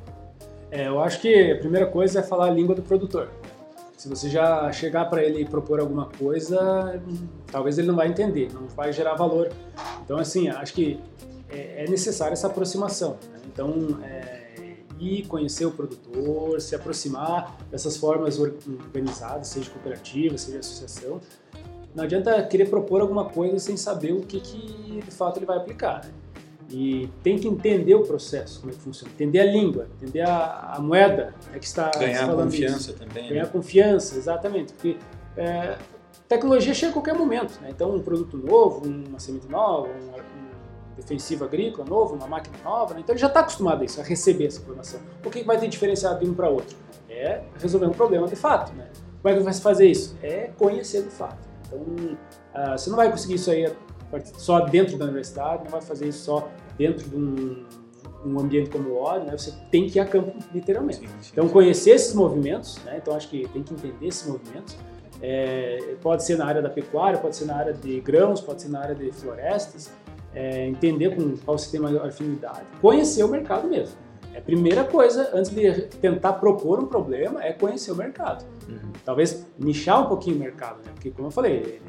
É, 0.71 0.87
eu 0.87 0.99
acho 0.99 1.19
que 1.21 1.51
a 1.51 1.57
primeira 1.57 1.87
coisa 1.87 2.19
é 2.19 2.23
falar 2.23 2.47
a 2.47 2.51
língua 2.51 2.75
do 2.75 2.81
produtor. 2.81 3.29
Se 3.99 4.07
você 4.07 4.29
já 4.29 4.71
chegar 4.71 5.09
para 5.09 5.21
ele 5.21 5.41
e 5.41 5.45
propor 5.45 5.81
alguma 5.81 6.05
coisa, 6.05 7.01
talvez 7.51 7.77
ele 7.77 7.87
não 7.89 7.97
vai 7.97 8.07
entender, 8.07 8.47
não 8.53 8.65
vai 8.69 8.93
gerar 8.93 9.15
valor. 9.15 9.51
Então, 10.05 10.17
assim, 10.17 10.47
acho 10.47 10.73
que 10.73 11.01
é, 11.49 11.83
é 11.83 11.89
necessária 11.89 12.31
essa 12.31 12.47
aproximação. 12.47 13.17
né? 13.29 13.41
Então, 13.51 13.99
é, 14.01 14.77
ir 15.01 15.27
conhecer 15.27 15.65
o 15.65 15.71
produtor, 15.71 16.61
se 16.61 16.73
aproximar 16.75 17.57
dessas 17.69 17.97
formas 17.97 18.39
or- 18.39 18.53
organizadas, 18.85 19.49
seja 19.49 19.69
cooperativa, 19.69 20.37
seja 20.37 20.59
associação. 20.59 21.19
Não 21.93 22.05
adianta 22.05 22.41
querer 22.43 22.69
propor 22.69 23.01
alguma 23.01 23.25
coisa 23.25 23.59
sem 23.59 23.75
saber 23.75 24.13
o 24.13 24.21
que, 24.21 24.39
que 24.39 25.01
de 25.01 25.11
fato 25.11 25.39
ele 25.39 25.45
vai 25.45 25.57
aplicar. 25.57 26.05
né? 26.05 26.11
E 26.71 27.09
tem 27.23 27.37
que 27.37 27.47
entender 27.47 27.95
o 27.95 28.03
processo, 28.03 28.59
como 28.59 28.71
é 28.71 28.75
que 28.75 28.81
funciona, 28.81 29.11
entender 29.11 29.39
a 29.39 29.45
língua, 29.45 29.87
entender 29.99 30.21
a, 30.21 30.73
a 30.75 30.79
moeda 30.79 31.33
é 31.51 31.57
que 31.57 31.65
está 31.65 31.89
Ganhar 31.97 32.27
falando 32.27 32.53
isso. 32.53 32.61
confiança 32.61 32.93
também. 32.93 33.29
Ganhar 33.29 33.45
né? 33.45 33.49
confiança, 33.51 34.17
exatamente. 34.17 34.73
Porque 34.73 34.97
é, 35.35 35.77
tecnologia 36.27 36.73
chega 36.73 36.91
a 36.91 36.93
qualquer 36.93 37.15
momento. 37.15 37.59
Né? 37.61 37.69
Então, 37.71 37.95
um 37.95 38.01
produto 38.01 38.37
novo, 38.37 38.87
uma 38.87 39.19
semente 39.19 39.47
nova, 39.47 39.87
um, 39.87 40.11
um 40.11 40.95
defensivo 40.95 41.43
agrícola 41.43 41.87
novo, 41.89 42.13
uma 42.13 42.27
máquina 42.27 42.57
nova, 42.63 42.93
né? 42.93 42.99
então 42.99 43.13
ele 43.13 43.21
já 43.21 43.27
está 43.27 43.39
acostumado 43.39 43.81
a 43.81 43.85
isso, 43.85 43.99
a 43.99 44.03
receber 44.03 44.45
essa 44.45 44.61
informação. 44.61 44.99
O 45.25 45.29
que 45.29 45.43
vai 45.43 45.57
ter 45.59 45.67
diferenciado 45.67 46.23
de 46.23 46.29
um 46.29 46.33
para 46.35 46.49
outro? 46.49 46.77
É 47.09 47.41
resolver 47.59 47.87
um 47.87 47.91
problema 47.91 48.27
de 48.27 48.35
fato. 48.35 48.71
Né? 48.73 48.87
Como 49.21 49.33
é 49.33 49.37
que 49.37 49.43
vai 49.43 49.53
se 49.53 49.61
fazer 49.61 49.87
isso? 49.87 50.15
É 50.21 50.51
conhecer 50.55 51.01
de 51.01 51.09
fato. 51.09 51.49
Então, 51.67 52.17
ah, 52.53 52.77
você 52.77 52.89
não 52.89 52.97
vai 52.97 53.09
conseguir 53.09 53.35
isso 53.35 53.49
aí 53.49 53.71
só 54.37 54.61
dentro 54.61 54.97
da 54.97 55.05
universidade, 55.05 55.63
não 55.63 55.71
vai 55.71 55.81
fazer 55.81 56.07
isso 56.07 56.25
só 56.25 56.49
dentro 56.77 57.07
de 57.09 57.15
um, 57.15 57.65
um 58.25 58.39
ambiente 58.39 58.69
como 58.69 58.89
o 58.89 59.03
OD, 59.03 59.25
né? 59.25 59.37
você 59.37 59.53
tem 59.71 59.87
que 59.87 59.97
ir 59.97 60.01
a 60.01 60.05
campo 60.05 60.33
literalmente. 60.53 60.99
Sim, 60.99 61.07
sim, 61.21 61.29
Então, 61.33 61.47
conhecer 61.49 61.91
esses 61.91 62.13
movimentos, 62.13 62.77
né? 62.83 62.99
então 63.01 63.15
acho 63.15 63.29
que 63.29 63.47
tem 63.49 63.63
que 63.63 63.73
entender 63.73 64.07
esses 64.07 64.27
movimentos. 64.27 64.77
É, 65.21 65.95
pode 66.01 66.23
ser 66.23 66.37
na 66.37 66.45
área 66.45 66.61
da 66.61 66.69
pecuária, 66.69 67.19
pode 67.19 67.35
ser 67.35 67.45
na 67.45 67.55
área 67.55 67.73
de 67.73 67.99
grãos, 67.99 68.39
pode 68.39 68.61
ser 68.61 68.69
na 68.69 68.79
área 68.79 68.95
de 68.95 69.11
florestas, 69.11 69.91
é, 70.33 70.67
entender 70.67 71.15
com 71.15 71.35
qual 71.37 71.57
você 71.57 71.71
tem 71.71 71.79
maior 71.79 72.07
afinidade, 72.07 72.61
conhecer 72.81 73.23
o 73.23 73.27
mercado 73.27 73.67
mesmo. 73.67 73.97
É 74.33 74.37
a 74.37 74.41
primeira 74.41 74.83
coisa, 74.83 75.31
antes 75.33 75.51
de 75.51 75.71
tentar 75.97 76.33
propor 76.33 76.79
um 76.79 76.85
problema, 76.85 77.43
é 77.43 77.51
conhecer 77.51 77.91
o 77.91 77.95
mercado. 77.95 78.45
Uhum. 78.67 78.91
Talvez 79.03 79.45
nichar 79.57 80.03
um 80.03 80.05
pouquinho 80.05 80.35
o 80.35 80.39
mercado, 80.39 80.77
né? 80.85 80.91
porque, 80.93 81.09
como 81.09 81.27
eu 81.27 81.31
falei, 81.31 81.81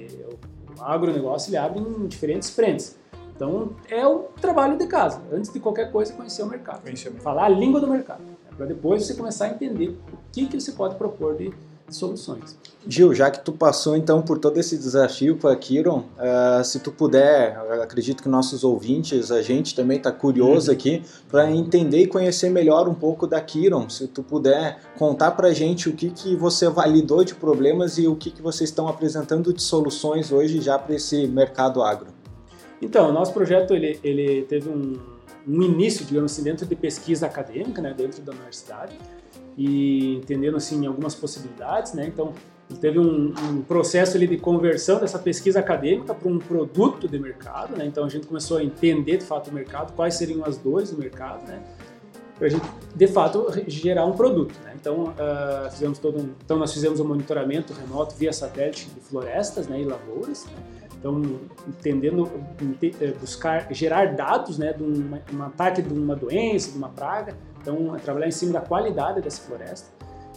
agronegócio 0.81 1.51
ele 1.51 1.57
abre 1.57 1.81
em 1.81 2.07
diferentes 2.07 2.51
frentes. 2.51 2.99
Então, 3.35 3.75
é 3.89 4.07
o 4.07 4.25
trabalho 4.41 4.77
de 4.77 4.87
casa. 4.87 5.23
Antes 5.33 5.51
de 5.51 5.59
qualquer 5.59 5.91
coisa, 5.91 6.13
conhecer 6.13 6.43
o 6.43 6.47
mercado 6.47 6.83
Conhecer 6.83 7.09
o 7.09 7.13
mercado. 7.13 7.25
falar 7.25 7.47
a 7.47 7.49
língua 7.49 7.81
do 7.81 7.87
mercado, 7.87 8.23
para 8.55 8.67
depois 8.67 9.07
você 9.07 9.15
começar 9.15 9.47
a 9.47 9.49
entender 9.49 9.99
o 10.13 10.19
que, 10.31 10.47
que 10.47 10.61
você 10.61 10.73
pode 10.73 10.97
propor 10.97 11.37
de, 11.37 11.51
soluções. 11.97 12.57
Gil, 12.87 13.13
já 13.15 13.31
que 13.31 13.45
tu 13.45 13.53
passou 13.53 13.95
então 13.95 14.23
por 14.23 14.39
todo 14.39 14.57
esse 14.57 14.77
desafio 14.79 15.37
com 15.37 15.49
a 15.49 15.55
Kiron, 15.55 15.99
uh, 15.99 16.65
se 16.65 16.81
tu 16.81 16.91
puder, 16.91 17.59
acredito 17.83 18.23
que 18.23 18.29
nossos 18.29 18.65
ouvintes, 18.65 19.31
a 19.31 19.43
gente 19.43 19.75
também 19.75 19.99
está 19.99 20.11
curioso 20.11 20.71
uhum. 20.71 20.77
aqui 20.77 21.03
para 21.29 21.51
entender 21.51 21.99
e 21.99 22.07
conhecer 22.07 22.49
melhor 22.49 22.89
um 22.89 22.95
pouco 22.95 23.27
da 23.27 23.39
Kiron. 23.39 23.91
Se 23.91 24.09
tu 24.09 24.23
puder 24.23 24.79
contar 24.97 25.33
para 25.33 25.49
a 25.49 25.53
gente 25.53 25.91
o 25.91 25.93
que, 25.93 26.11
que 26.11 26.35
você 26.35 26.71
validou 26.71 27.23
de 27.23 27.35
problemas 27.35 27.99
e 27.99 28.07
o 28.07 28.17
que, 28.17 28.31
que 28.31 28.41
vocês 28.41 28.71
estão 28.71 28.89
apresentando 28.89 29.53
de 29.53 29.63
soluções 29.63 30.33
hoje 30.33 30.63
já 30.63 30.79
para 30.79 30.95
esse 30.95 31.27
mercado 31.27 31.83
agro. 31.83 32.07
Então, 32.81 33.11
o 33.11 33.13
nosso 33.13 33.35
projeto 33.35 33.75
ele, 33.75 34.01
ele 34.03 34.43
teve 34.49 34.71
um, 34.71 34.99
um 35.47 35.63
início, 35.63 36.03
digamos 36.07 36.33
assim, 36.33 36.43
dentro 36.43 36.65
de 36.65 36.75
pesquisa 36.75 37.27
acadêmica, 37.27 37.83
né, 37.83 37.93
dentro 37.95 38.23
da 38.23 38.33
universidade 38.33 38.95
e 39.57 40.17
entendendo 40.17 40.57
assim 40.57 40.87
algumas 40.87 41.15
possibilidades, 41.15 41.93
né? 41.93 42.07
Então 42.07 42.33
teve 42.81 42.99
um, 42.99 43.35
um 43.51 43.63
processo 43.63 44.17
ali 44.17 44.27
de 44.27 44.37
conversão 44.37 45.01
dessa 45.01 45.19
pesquisa 45.19 45.59
acadêmica 45.59 46.15
para 46.15 46.29
um 46.29 46.39
produto 46.39 47.09
de 47.09 47.19
mercado, 47.19 47.77
né? 47.77 47.85
Então 47.85 48.05
a 48.05 48.09
gente 48.09 48.27
começou 48.27 48.59
a 48.59 48.65
entender 48.65 49.19
de 49.19 49.25
fato 49.25 49.51
o 49.51 49.53
mercado, 49.53 49.93
quais 49.95 50.15
seriam 50.15 50.45
as 50.45 50.57
dores 50.57 50.91
do 50.91 50.99
mercado, 50.99 51.47
né? 51.47 51.61
Para 52.39 52.47
a 52.47 52.51
gente 52.51 52.65
de 52.95 53.07
fato 53.07 53.47
gerar 53.67 54.07
um 54.07 54.13
produto, 54.13 54.55
né? 54.65 54.75
Então 54.81 55.05
uh, 55.05 55.71
fizemos 55.71 55.99
todo 55.99 56.19
um, 56.19 56.31
então 56.45 56.59
nós 56.59 56.73
fizemos 56.73 57.01
um 57.01 57.05
monitoramento 57.05 57.73
remoto 57.73 58.15
via 58.15 58.33
satélite 58.33 58.89
de 58.89 59.01
florestas, 59.01 59.67
né? 59.67 59.81
E 59.81 59.85
lavouras. 59.85 60.47
Né? 60.47 60.81
Então, 61.01 61.23
entendendo, 61.67 62.31
eh, 62.83 63.13
buscar, 63.19 63.73
gerar 63.73 64.15
dados 64.15 64.59
né, 64.59 64.75
de 64.75 64.83
um, 64.83 65.19
um 65.33 65.43
ataque 65.43 65.81
de 65.81 65.95
uma 65.95 66.15
doença, 66.15 66.71
de 66.71 66.77
uma 66.77 66.91
praga, 66.91 67.35
então, 67.61 67.95
é 67.95 67.99
trabalhar 67.99 68.29
em 68.29 68.33
cima 68.33 68.53
da 68.53 68.61
qualidade 68.61 69.21
dessa 69.21 69.43
floresta. 69.43 69.89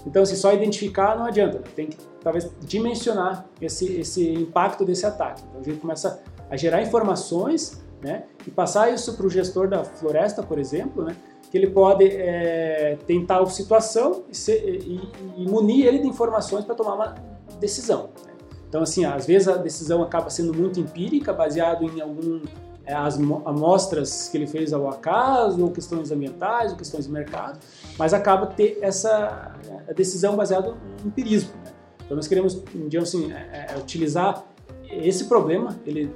Então, 0.06 0.26
se 0.26 0.36
só 0.36 0.54
identificar 0.54 1.18
não 1.18 1.26
adianta, 1.26 1.60
tem 1.76 1.88
que 1.88 1.98
talvez 2.22 2.50
dimensionar 2.62 3.46
esse, 3.62 4.00
esse 4.00 4.34
impacto 4.34 4.84
desse 4.84 5.06
ataque. 5.06 5.42
Então, 5.50 5.62
a 5.62 5.64
gente 5.64 5.80
começa 5.80 6.22
a 6.50 6.58
gerar 6.58 6.82
informações 6.82 7.82
né, 8.02 8.24
e 8.46 8.52
passar 8.52 8.94
isso 8.94 9.16
para 9.16 9.26
o 9.26 9.30
gestor 9.30 9.68
da 9.68 9.84
floresta, 9.84 10.44
por 10.44 10.60
exemplo, 10.60 11.06
né, 11.06 11.16
que 11.50 11.58
ele 11.58 11.68
pode 11.68 12.06
é, 12.06 12.98
tentar 13.08 13.42
a 13.42 13.46
situação 13.46 14.24
e, 14.30 14.36
ser, 14.36 14.60
e, 14.66 15.10
e, 15.38 15.48
munir 15.48 15.86
ele 15.86 16.00
de 16.00 16.08
informações 16.08 16.66
para 16.66 16.76
tomar 16.76 16.96
uma 16.96 17.16
decisão. 17.60 18.10
Né? 18.26 18.34
Então, 18.68 18.82
assim, 18.82 19.06
às 19.06 19.26
vezes 19.26 19.48
a 19.48 19.56
decisão 19.56 20.02
acaba 20.04 20.30
sendo 20.30 20.54
muito 20.54 20.80
empírica, 20.80 21.32
baseado 21.32 21.86
em 21.86 22.02
algum 22.02 22.42
as 22.86 23.18
amostras 23.18 24.28
que 24.30 24.38
ele 24.38 24.48
fez 24.48 24.74
ao 24.74 24.90
acaso, 24.90 25.64
ou 25.64 25.72
questões 25.72 26.12
ambientais, 26.12 26.72
ou 26.72 26.78
questões 26.78 27.06
de 27.06 27.12
mercado, 27.12 27.60
mas 27.98 28.14
acaba 28.14 28.48
ter 28.48 28.80
essa 28.82 29.56
decisão 29.96 30.36
baseada 30.36 30.76
em 31.04 31.08
empirismo. 31.08 31.52
Né? 31.64 31.72
Então 32.04 32.18
nós 32.18 32.28
queremos, 32.28 32.62
digamos 32.74 33.10
assim, 33.10 33.32
é, 33.32 33.68
é, 33.72 33.78
utilizar 33.78 34.44
esse 34.90 35.26
problema, 35.26 35.80
ele, 35.86 36.14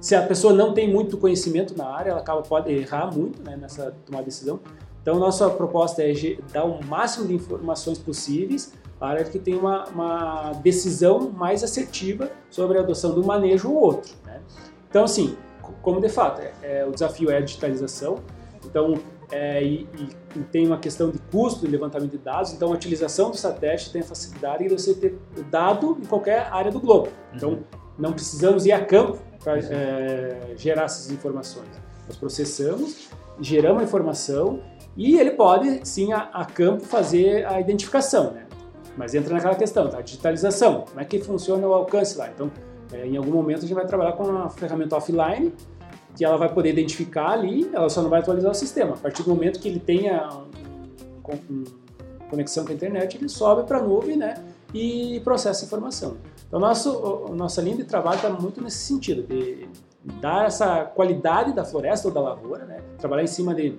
se 0.00 0.14
a 0.14 0.22
pessoa 0.22 0.52
não 0.52 0.74
tem 0.74 0.92
muito 0.92 1.16
conhecimento 1.16 1.76
na 1.76 1.86
área, 1.86 2.10
ela 2.10 2.20
acaba 2.20 2.42
pode 2.42 2.70
errar 2.70 3.10
muito 3.14 3.42
né, 3.42 3.56
nessa 3.56 3.94
tomada 4.04 4.24
de 4.24 4.30
decisão. 4.30 4.60
Então 5.02 5.18
nossa 5.18 5.48
proposta 5.48 6.02
é 6.02 6.12
dar 6.52 6.64
o 6.64 6.84
máximo 6.84 7.26
de 7.26 7.34
informações 7.34 7.98
possíveis 7.98 8.74
para 8.98 9.24
que 9.24 9.38
tenha 9.38 9.58
uma, 9.58 9.86
uma 9.86 10.52
decisão 10.62 11.30
mais 11.30 11.64
assertiva 11.64 12.30
sobre 12.50 12.76
a 12.76 12.82
adoção 12.82 13.14
do 13.14 13.24
manejo 13.24 13.70
ou 13.70 13.76
outro. 13.76 14.12
Né? 14.26 14.40
Então 14.88 15.04
assim, 15.04 15.36
como 15.82 16.00
de 16.00 16.08
fato, 16.08 16.40
é, 16.40 16.52
é, 16.62 16.86
o 16.86 16.90
desafio 16.90 17.30
é 17.30 17.38
a 17.38 17.40
digitalização, 17.40 18.18
então, 18.64 18.94
é, 19.32 19.62
e, 19.62 19.88
e, 20.36 20.40
tem 20.50 20.66
uma 20.66 20.78
questão 20.78 21.10
de 21.10 21.18
custo 21.30 21.64
de 21.64 21.72
levantamento 21.72 22.10
de 22.10 22.18
dados, 22.18 22.52
então 22.52 22.68
a 22.68 22.74
utilização 22.74 23.30
do 23.30 23.36
satélite 23.36 23.90
tem 23.90 24.02
a 24.02 24.04
facilidade 24.04 24.64
de 24.64 24.70
você 24.70 24.94
ter 24.94 25.18
dado 25.50 25.98
em 26.00 26.04
qualquer 26.04 26.48
área 26.50 26.70
do 26.70 26.80
globo. 26.80 27.08
Então, 27.34 27.50
uhum. 27.50 27.62
não 27.98 28.12
precisamos 28.12 28.66
ir 28.66 28.72
a 28.72 28.84
campo 28.84 29.18
para 29.42 29.58
é, 29.58 30.54
gerar 30.56 30.84
essas 30.84 31.10
informações. 31.10 31.68
Nós 32.06 32.16
processamos, 32.16 33.08
geramos 33.40 33.80
a 33.80 33.84
informação 33.84 34.60
e 34.96 35.18
ele 35.18 35.30
pode, 35.30 35.88
sim, 35.88 36.12
a, 36.12 36.28
a 36.32 36.44
campo 36.44 36.84
fazer 36.84 37.46
a 37.46 37.60
identificação, 37.60 38.32
né? 38.32 38.46
Mas 38.96 39.14
entra 39.14 39.32
naquela 39.32 39.54
questão, 39.54 39.88
tá? 39.88 40.00
Digitalização, 40.00 40.84
como 40.88 41.00
é 41.00 41.04
que 41.04 41.20
funciona 41.20 41.66
o 41.66 41.72
alcance 41.72 42.18
lá? 42.18 42.28
Então, 42.28 42.50
é, 42.92 43.06
em 43.06 43.16
algum 43.16 43.32
momento 43.32 43.58
a 43.58 43.62
gente 43.62 43.74
vai 43.74 43.86
trabalhar 43.86 44.12
com 44.12 44.24
uma 44.24 44.48
ferramenta 44.50 44.96
offline 44.96 45.52
que 46.16 46.24
ela 46.24 46.36
vai 46.36 46.52
poder 46.52 46.70
identificar 46.70 47.30
ali, 47.30 47.70
ela 47.72 47.88
só 47.88 48.02
não 48.02 48.10
vai 48.10 48.20
atualizar 48.20 48.50
o 48.50 48.54
sistema. 48.54 48.94
A 48.94 48.98
partir 48.98 49.22
do 49.22 49.30
momento 49.30 49.60
que 49.60 49.68
ele 49.68 49.78
tenha 49.78 50.28
um, 50.28 51.54
um, 51.54 51.64
conexão 52.28 52.64
com 52.64 52.72
a 52.72 52.74
internet, 52.74 53.16
ele 53.16 53.28
sobe 53.28 53.66
para 53.66 53.78
a 53.78 53.82
nuvem 53.82 54.16
né, 54.16 54.34
e 54.74 55.20
processa 55.24 55.64
a 55.64 55.66
informação. 55.66 56.16
Então, 56.46 56.58
nosso, 56.58 57.32
nossa 57.34 57.62
linha 57.62 57.76
de 57.76 57.84
trabalho 57.84 58.16
está 58.16 58.28
muito 58.28 58.60
nesse 58.60 58.78
sentido, 58.78 59.22
de 59.22 59.68
dar 60.20 60.46
essa 60.46 60.84
qualidade 60.84 61.52
da 61.52 61.64
floresta 61.64 62.08
ou 62.08 62.14
da 62.14 62.20
lavoura, 62.20 62.64
né, 62.64 62.80
trabalhar 62.98 63.22
em 63.22 63.28
cima 63.28 63.54
de 63.54 63.78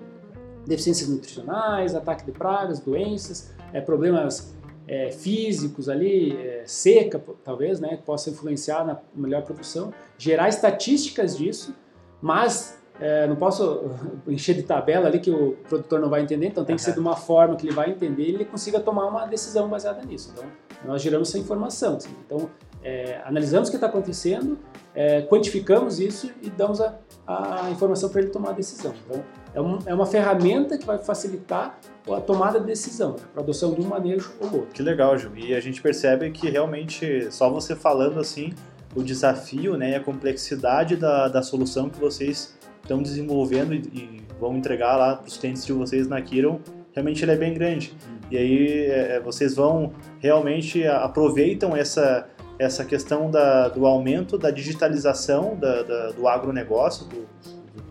deficiências 0.66 1.10
nutricionais, 1.10 1.96
ataque 1.96 2.26
de 2.26 2.32
pragas, 2.32 2.80
doenças, 2.80 3.52
é, 3.74 3.82
problemas 3.82 4.54
é, 4.92 5.10
físicos 5.10 5.88
ali, 5.88 6.36
é, 6.36 6.64
seca 6.66 7.24
talvez, 7.46 7.80
né, 7.80 7.96
que 7.96 8.04
possa 8.04 8.30
influenciar 8.30 8.84
na 8.86 9.00
melhor 9.16 9.42
produção, 9.44 9.94
gerar 10.18 10.50
estatísticas 10.50 11.38
disso, 11.38 11.74
mas 12.22 12.78
é, 13.00 13.26
não 13.26 13.38
posso 13.38 13.90
encher 14.28 14.54
de 14.54 14.64
tabela 14.64 15.08
ali 15.08 15.22
que 15.22 15.32
o 15.32 15.54
produtor 15.70 16.02
não 16.02 16.10
vai 16.10 16.22
entender, 16.22 16.48
então 16.48 16.66
tem 16.66 16.76
que 16.76 16.82
ser 16.82 16.92
de 16.94 17.00
uma 17.00 17.16
forma 17.16 17.56
que 17.56 17.66
ele 17.66 17.74
vai 17.74 17.90
entender 17.90 18.24
e 18.24 18.34
ele 18.34 18.44
consiga 18.44 18.82
tomar 18.82 19.06
uma 19.08 19.26
decisão 19.26 19.70
baseada 19.70 20.04
nisso. 20.04 20.34
Então, 20.34 20.44
nós 20.86 21.02
geramos 21.02 21.30
essa 21.30 21.38
informação. 21.38 21.98
Assim. 21.98 22.10
Então, 22.26 22.50
é, 22.84 23.22
analisamos 23.26 23.70
o 23.70 23.72
que 23.72 23.78
está 23.78 23.88
acontecendo, 23.88 24.58
é, 24.96 25.22
quantificamos 25.24 26.00
isso 26.00 26.32
e 26.42 26.50
damos 26.50 26.82
a, 26.82 26.98
a 27.28 27.70
informação 27.70 28.10
para 28.10 28.22
ele 28.22 28.30
tomar 28.30 28.50
a 28.50 28.54
decisão. 28.54 28.94
Então, 29.06 29.24
é, 29.54 29.62
um, 29.62 29.80
é 29.86 29.94
uma 29.94 30.06
ferramenta 30.06 30.78
que 30.78 30.86
vai 30.86 30.98
facilitar 30.98 31.78
a 32.12 32.20
tomada 32.20 32.60
de 32.60 32.66
decisão, 32.66 33.12
né, 33.12 33.20
para 33.34 33.44
adoção 33.44 33.74
de 33.74 33.82
um 33.82 33.86
manejo 33.86 34.32
ou 34.40 34.48
outro. 34.48 34.70
Que 34.74 34.82
legal, 34.82 35.18
Ju. 35.18 35.32
E 35.36 35.54
a 35.54 35.60
gente 35.60 35.82
percebe 35.82 36.32
que 36.32 36.50
realmente, 36.50 37.32
só 37.32 37.50
você 37.50 37.76
falando 37.76 38.20
assim, 38.20 38.54
o 38.96 39.04
desafio 39.04 39.78
né, 39.78 39.92
e 39.92 39.96
a 39.96 40.00
complexidade 40.00 40.96
da, 40.96 41.28
da 41.28 41.42
solução 41.42 41.90
que 41.90 42.00
vocês 42.00 42.58
estão 42.82 43.02
desenvolvendo 43.02 43.74
e, 43.74 43.78
e 43.94 44.22
vão 44.40 44.58
entregar 44.58 44.98
lá 44.98 45.16
para 45.16 45.28
os 45.28 45.38
clientes 45.38 45.66
de 45.66 45.72
vocês 45.72 46.08
na 46.08 46.20
Kiron, 46.22 46.60
realmente 46.92 47.24
ele 47.24 47.32
é 47.32 47.38
bem 47.38 47.54
grande. 47.54 47.94
E 48.32 48.38
aí 48.38 48.68
é, 48.86 49.16
é 49.16 49.20
vocês 49.20 49.56
vão 49.56 49.94
realmente 50.20 50.88
aproveitam 50.88 51.76
essa, 51.76 52.28
essa 52.58 52.86
questão 52.86 53.30
da, 53.30 53.68
do 53.68 53.86
aumento 53.86 54.38
da 54.38 54.50
digitalização 54.50 55.56
da, 55.56 55.84
da, 55.84 56.12
do 56.12 56.28
agronegócio, 56.28 57.06
do, 57.08 57.28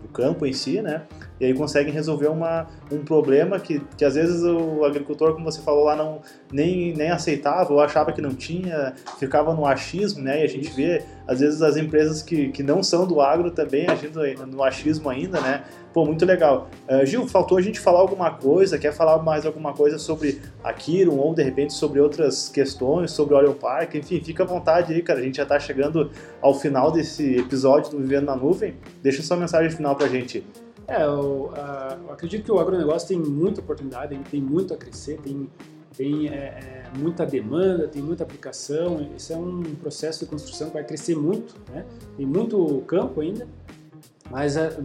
do 0.03 0.09
campo 0.13 0.47
em 0.47 0.53
si, 0.53 0.81
né? 0.81 1.03
E 1.41 1.47
aí 1.47 1.55
conseguem 1.55 1.93
resolver 1.93 2.29
uma, 2.29 2.67
um 2.93 2.99
problema 2.99 3.59
que, 3.59 3.81
que 3.97 4.05
às 4.05 4.15
vezes 4.15 4.43
o 4.43 4.85
agricultor, 4.85 5.33
como 5.33 5.51
você 5.51 5.63
falou 5.63 5.85
lá, 5.85 5.97
não, 5.97 6.21
nem, 6.53 6.93
nem 6.93 7.11
aceitava 7.11 7.73
ou 7.73 7.81
achava 7.81 8.13
que 8.13 8.21
não 8.21 8.35
tinha, 8.35 8.95
ficava 9.19 9.55
no 9.55 9.65
achismo, 9.65 10.23
né? 10.23 10.43
E 10.43 10.45
a 10.45 10.49
gente 10.49 10.71
vê, 10.71 11.03
às 11.27 11.41
vezes, 11.41 11.63
as 11.63 11.79
empresas 11.79 12.23
que, 12.23 12.51
que 12.51 12.63
não 12.63 12.83
são 12.83 13.07
do 13.07 13.21
agro 13.23 13.51
também 13.51 13.89
agindo 13.89 14.21
no 14.47 14.63
achismo 14.63 15.09
ainda, 15.09 15.41
né? 15.41 15.65
Pô, 15.95 16.05
muito 16.05 16.25
legal. 16.25 16.69
Uh, 16.89 17.05
Gil, 17.05 17.27
faltou 17.27 17.59
a 17.59 17.63
gente 17.63 17.81
falar 17.81 18.01
alguma 18.01 18.31
coisa, 18.31 18.79
quer 18.79 18.93
falar 18.93 19.19
mais 19.23 19.45
alguma 19.45 19.73
coisa 19.73 19.99
sobre 19.99 20.41
a 20.63 20.73
Kiron 20.73 21.17
ou 21.17 21.35
de 21.35 21.43
repente 21.43 21.73
sobre 21.73 22.01
outras 22.01 22.49
questões, 22.49 23.11
sobre 23.11 23.35
o 23.35 23.37
Orion 23.39 23.55
Park, 23.55 23.95
enfim, 23.95 24.21
fica 24.21 24.45
à 24.45 24.47
vontade 24.47 24.93
aí, 24.93 25.03
cara. 25.03 25.19
A 25.19 25.23
gente 25.23 25.39
já 25.39 25.43
está 25.43 25.59
chegando 25.59 26.11
ao 26.41 26.55
final 26.55 26.93
desse 26.93 27.37
episódio 27.39 27.91
do 27.91 27.99
Vivendo 27.99 28.27
na 28.27 28.37
Nuvem. 28.37 28.75
Deixa 29.03 29.23
sua 29.23 29.37
mensagem 29.37 29.71
final 29.71 29.97
pra 29.97 30.07
gente. 30.07 30.45
É, 30.91 31.05
eu, 31.05 31.53
uh, 31.53 32.07
eu, 32.09 32.13
acredito 32.13 32.45
que 32.45 32.51
o 32.51 32.59
agronegócio 32.59 33.07
tem 33.07 33.17
muita 33.17 33.61
oportunidade, 33.61 34.19
tem 34.29 34.43
muito 34.43 34.75
a 34.75 34.77
crescer, 34.77 35.21
tem, 35.21 35.49
tem 35.97 36.29
é, 36.29 36.33
é, 36.33 36.99
muita 36.99 37.25
demanda, 37.25 37.87
tem 37.87 38.03
muita 38.03 38.25
aplicação. 38.25 39.09
Isso 39.17 39.33
é 39.33 39.37
um 39.37 39.63
processo 39.77 40.25
de 40.25 40.27
construção 40.27 40.67
que 40.67 40.75
vai 40.75 40.83
crescer 40.83 41.15
muito, 41.15 41.55
né? 41.73 41.87
Tem 42.17 42.27
muito 42.27 42.83
campo 42.89 43.21
ainda. 43.21 43.47
Mas 44.29 44.57
é, 44.57 44.77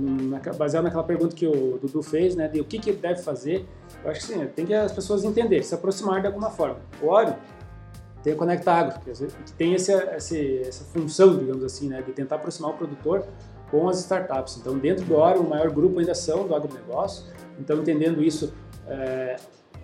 baseado 0.56 0.84
naquela 0.84 1.04
pergunta 1.04 1.36
que 1.36 1.48
o 1.48 1.80
Dudu 1.80 2.04
fez, 2.04 2.36
né, 2.36 2.48
de 2.48 2.60
o 2.60 2.66
que, 2.66 2.78
que 2.78 2.92
deve 2.92 3.22
fazer, 3.22 3.66
eu 4.04 4.12
acho 4.12 4.22
que 4.22 4.28
sim, 4.28 4.46
tem 4.56 4.66
que 4.66 4.74
as 4.74 4.92
pessoas 4.92 5.24
entenderem, 5.24 5.64
se 5.64 5.74
aproximar 5.74 6.22
de 6.22 6.28
alguma 6.28 6.52
forma. 6.52 6.78
O 7.02 7.08
óleo 7.08 7.36
tem 8.24 8.34
a 8.34 8.36
Conecta 8.36 8.72
Agro, 8.72 9.00
que 9.02 9.54
tem 9.54 9.74
esse, 9.74 9.92
esse, 9.92 10.60
essa 10.60 10.84
função, 10.86 11.38
digamos 11.38 11.64
assim, 11.64 11.90
né, 11.90 12.02
de 12.02 12.12
tentar 12.12 12.38
aproximar 12.38 12.72
o 12.72 12.74
produtor 12.74 13.24
com 13.76 13.90
as 13.90 14.00
startups. 14.00 14.58
Então, 14.58 14.78
dentro 14.78 15.04
do 15.04 15.16
Oro, 15.16 15.42
o 15.42 15.50
maior 15.50 15.70
grupo 15.70 16.00
ainda 16.00 16.16
são 16.16 16.48
do 16.48 16.56
agronegócio. 16.56 17.26
Então, 17.60 17.78
entendendo 17.78 18.24
isso, 18.24 18.54
é, 18.88 19.36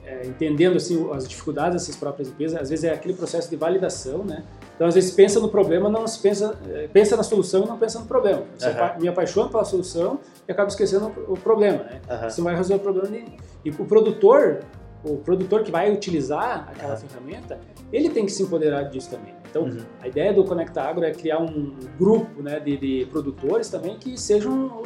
é, 0.06 0.25
entendendo 0.25 0.77
assim 0.77 1.10
as 1.12 1.27
dificuldades 1.27 1.73
dessas 1.73 1.97
próprias 1.97 2.30
empresas, 2.30 2.62
às 2.62 2.69
vezes 2.69 2.86
é 2.86 2.93
aquele 2.93 3.13
processo 3.13 3.49
de 3.49 3.58
validação, 3.58 4.23
né? 4.23 4.45
Então, 4.75 4.88
às 4.88 4.95
vezes 4.95 5.12
pensa 5.12 5.41
no 5.41 5.49
problema, 5.49 5.89
não 5.89 6.08
se 6.08 6.19
pensa, 6.19 6.58
é, 6.69 6.88
pensa 6.88 7.17
na 7.17 7.23
solução 7.23 7.65
e 7.65 7.67
não 7.67 7.77
pensa 7.77 7.99
no 7.99 8.06
problema. 8.06 8.43
Você 8.58 8.69
uhum. 8.69 9.01
me 9.01 9.08
apaixona 9.10 9.49
pela 9.49 9.65
solução 9.65 10.19
e 10.47 10.51
acaba 10.51 10.69
esquecendo 10.69 11.12
o 11.27 11.38
problema, 11.38 11.84
né? 11.84 12.01
Uhum. 12.10 12.30
Você 12.30 12.41
vai 12.41 12.56
resolver 12.56 12.82
o 12.82 12.84
problema 12.84 13.17
e, 13.17 13.38
e 13.65 13.69
o 13.69 13.86
produtor 13.86 14.60
o 15.04 15.17
produtor 15.17 15.63
que 15.63 15.71
vai 15.71 15.91
utilizar 15.91 16.69
aquela 16.69 16.95
ferramenta, 16.95 17.60
ele 17.91 18.10
tem 18.10 18.23
que 18.23 18.32
se 18.32 18.43
empoderar 18.43 18.84
disso 18.84 19.10
também. 19.10 19.34
Então, 19.52 19.64
Uhum. 19.64 19.82
a 20.02 20.08
ideia 20.08 20.34
do 20.34 20.44
Conecta 20.46 20.82
Agro 20.82 21.04
é 21.04 21.12
criar 21.12 21.40
um 21.40 21.76
grupo 22.00 22.42
né, 22.42 22.60
de, 22.60 22.78
de 22.78 23.06
produtores 23.12 23.70
também 23.70 23.98
que 23.98 24.18
sejam 24.18 24.82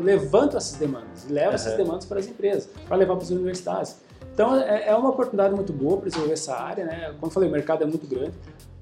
levantam 0.00 0.56
essas 0.56 0.78
demandas 0.78 1.28
levam 1.28 1.52
essas 1.54 1.72
Uhum. 1.72 1.78
demandas 1.84 2.06
para 2.06 2.18
as 2.18 2.26
empresas, 2.26 2.68
para 2.88 2.96
levar 2.96 3.14
para 3.14 3.24
as 3.24 3.30
universidades. 3.30 4.00
Então, 4.32 4.56
é, 4.56 4.88
é 4.88 4.94
uma 4.94 5.10
oportunidade 5.10 5.54
muito 5.54 5.72
boa 5.72 5.98
para 5.98 6.08
desenvolver 6.08 6.34
essa 6.34 6.54
área. 6.56 6.84
Né? 6.84 7.06
Como 7.18 7.26
eu 7.26 7.30
falei, 7.30 7.48
o 7.48 7.52
mercado 7.52 7.82
é 7.82 7.86
muito 7.86 8.06
grande. 8.06 8.32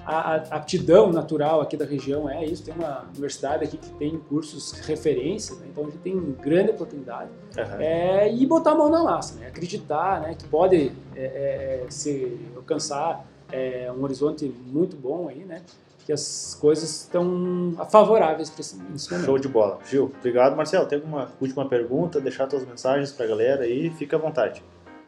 A, 0.06 0.34
a 0.34 0.36
aptidão 0.56 1.10
natural 1.12 1.60
aqui 1.60 1.76
da 1.76 1.84
região 1.84 2.28
é 2.28 2.44
isso. 2.44 2.62
Tem 2.64 2.74
uma 2.74 3.04
universidade 3.14 3.64
aqui 3.64 3.76
que 3.76 3.90
tem 3.90 4.18
cursos 4.18 4.72
referência, 4.80 5.54
né? 5.56 5.66
então 5.70 5.84
a 5.84 5.86
gente 5.86 5.98
tem 5.98 6.20
grande 6.40 6.70
oportunidade. 6.70 7.30
Aham. 7.56 7.80
É, 7.80 8.32
e 8.32 8.44
botar 8.46 8.72
a 8.72 8.74
mão 8.74 8.90
na 8.90 9.02
massa, 9.02 9.38
né? 9.38 9.46
acreditar 9.46 10.20
né? 10.20 10.34
que 10.34 10.44
pode 10.48 10.92
é, 11.16 11.82
é, 11.84 11.86
se 11.88 12.36
alcançar 12.56 13.24
é, 13.52 13.92
um 13.96 14.02
horizonte 14.02 14.52
muito 14.66 14.96
bom 14.96 15.28
aí, 15.28 15.44
né? 15.44 15.62
que 16.04 16.12
as 16.12 16.56
coisas 16.60 17.02
estão 17.02 17.74
favoráveis 17.90 18.50
para 18.50 18.60
esse, 18.60 18.76
momento. 18.76 19.24
Show 19.24 19.38
de 19.38 19.48
bola. 19.48 19.78
Gil, 19.88 20.12
obrigado. 20.18 20.54
Marcelo, 20.54 20.86
tem 20.86 20.98
alguma 20.98 21.32
última 21.40 21.66
pergunta? 21.66 22.20
Deixar 22.20 22.48
suas 22.48 22.66
mensagens 22.66 23.10
pra 23.10 23.26
galera 23.26 23.64
aí, 23.64 23.90
fica 23.90 24.16
à 24.16 24.18
vontade. 24.18 24.62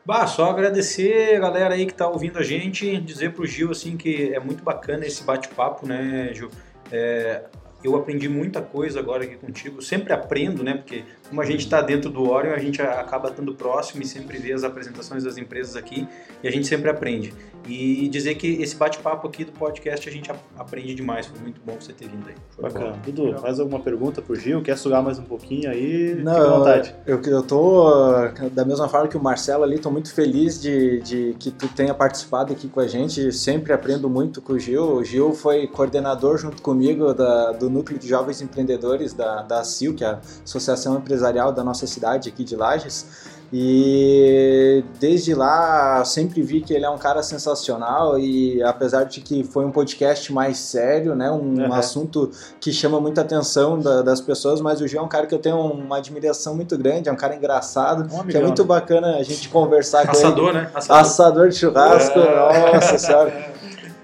Bah, 0.05 0.27
só 0.27 0.51
agradecer 0.51 1.37
a 1.37 1.41
galera 1.41 1.75
aí 1.75 1.85
que 1.85 1.93
tá 1.93 2.09
ouvindo 2.09 2.39
a 2.39 2.43
gente, 2.43 2.99
dizer 2.99 3.35
pro 3.35 3.45
Gil 3.45 3.73
assim 3.73 3.97
que 3.97 4.33
é 4.33 4.41
muito 4.41 4.63
bacana 4.63 5.05
esse 5.05 5.23
bate-papo, 5.25 5.87
né, 5.87 6.31
Gil? 6.33 6.49
É, 6.91 7.43
eu 7.83 7.95
aprendi 7.97 8.29
muita 8.29 8.63
coisa 8.63 8.99
agora 9.01 9.25
aqui 9.25 9.37
contigo, 9.37 9.83
sempre 9.83 10.13
aprendo, 10.13 10.63
né? 10.63 10.77
Porque 10.77 11.05
como 11.29 11.41
a 11.41 11.45
gente 11.45 11.61
está 11.61 11.81
dentro 11.83 12.09
do 12.11 12.29
Orion, 12.31 12.53
a 12.53 12.59
gente 12.59 12.81
acaba 12.81 13.29
estando 13.29 13.55
próximo 13.55 14.03
e 14.03 14.07
sempre 14.07 14.39
vê 14.39 14.53
as 14.53 14.65
apresentações 14.65 15.25
das 15.25 15.37
empresas 15.37 15.77
aqui 15.77 16.07
e 16.43 16.49
a 16.49 16.51
gente 16.51 16.67
sempre 16.67 16.89
aprende. 16.91 17.35
E 17.69 18.09
dizer 18.09 18.37
que 18.37 18.63
esse 18.63 18.77
bate-papo 18.77 19.27
aqui 19.27 19.45
do 19.45 19.51
podcast 19.51 20.09
a 20.09 20.13
gente 20.13 20.31
aprende 20.57 20.95
demais, 20.95 21.27
foi 21.27 21.41
muito 21.41 21.61
bom 21.67 21.77
você 21.81 21.93
ter 21.93 22.09
vindo 22.09 22.29
aí. 22.29 22.35
Bola. 22.57 22.73
Bacana. 22.73 22.97
Dudu, 23.05 23.41
mais 23.43 23.59
alguma 23.59 23.81
pergunta 23.81 24.23
pro 24.23 24.37
Gil? 24.37 24.63
Quer 24.63 24.79
sugar 24.79 25.03
mais 25.03 25.19
um 25.19 25.25
pouquinho 25.25 25.69
aí? 25.69 26.15
Não, 26.23 26.33
Fica 26.33 26.47
à 26.47 26.59
vontade. 26.59 26.95
Eu, 27.05 27.21
eu 27.23 27.43
tô, 27.43 27.91
da 28.53 28.65
mesma 28.65 28.89
forma 28.89 29.09
que 29.09 29.17
o 29.17 29.21
Marcelo 29.21 29.65
ali, 29.65 29.81
tô 29.81 29.91
muito 29.91 30.15
feliz 30.15 30.61
de, 30.63 31.01
de 31.01 31.35
que 31.41 31.51
tu 31.51 31.67
tenha 31.67 31.93
participado 31.93 32.53
aqui 32.53 32.69
com 32.69 32.79
a 32.79 32.87
gente. 32.87 33.33
Sempre 33.33 33.73
aprendo 33.73 34.09
muito 34.09 34.41
com 34.41 34.53
o 34.53 34.59
Gil. 34.61 34.85
O 34.99 35.03
Gil 35.05 35.33
foi 35.33 35.67
coordenador 35.67 36.39
junto 36.39 36.63
comigo 36.63 37.13
da- 37.15 37.51
do 37.51 37.69
Núcleo 37.69 37.99
de 37.99 38.07
Jovens 38.07 38.41
Empreendedores 38.41 39.13
da, 39.13 39.43
da 39.43 39.59
ACIL, 39.61 39.93
que 39.93 40.05
é 40.05 40.07
a 40.07 40.21
Associação 40.45 40.97
Empresarial 40.97 41.16
da 41.53 41.63
nossa 41.65 41.87
cidade 41.87 42.29
aqui 42.29 42.45
de 42.45 42.55
Lages. 42.57 43.07
E 43.53 44.85
desde 44.99 45.33
lá 45.35 46.05
sempre 46.05 46.43
vi 46.43 46.61
que 46.61 46.75
ele 46.75 46.85
é 46.85 46.91
um 46.91 46.99
cara 46.99 47.23
sensacional 47.23 48.19
e 48.19 48.61
apesar 48.63 49.05
de 49.05 49.21
que 49.21 49.45
foi 49.45 49.65
um 49.65 49.71
podcast 49.71 50.33
mais 50.33 50.59
sério, 50.59 51.15
né, 51.15 51.31
um 51.31 51.65
Uhum. 51.67 51.73
assunto 51.73 52.31
que 52.61 52.73
chama 52.73 53.01
muita 53.01 53.21
atenção 53.21 53.79
da- 53.79 54.03
das 54.03 54.21
pessoas, 54.21 54.61
mas 54.61 54.81
o 54.81 54.89
Gil 54.89 54.99
é 55.01 55.03
um 55.03 55.09
cara 55.09 55.27
que 55.27 55.35
eu 55.35 55.39
tenho 55.39 55.59
uma 55.59 55.99
admiração 55.99 56.55
muito 56.57 56.77
grande, 56.77 57.09
é 57.09 57.13
um 57.13 57.17
cara 57.17 57.37
engraçado, 57.37 58.03
Um 58.13 58.25
que 58.27 58.37
é 58.37 58.41
muito 58.43 58.63
né? 58.63 58.69
bacana 58.69 59.17
a 59.17 59.23
gente 59.23 59.49
conversar 59.49 60.07
com 60.07 60.17
ele. 60.17 60.27
Assador, 60.27 60.53
né? 60.53 60.71
Assador. 60.75 61.01
Assador 61.03 61.49
de 61.49 61.55
churrasco, 61.57 62.19
É. 62.19 62.73
nossa 62.75 62.99
senhora. 62.99 63.55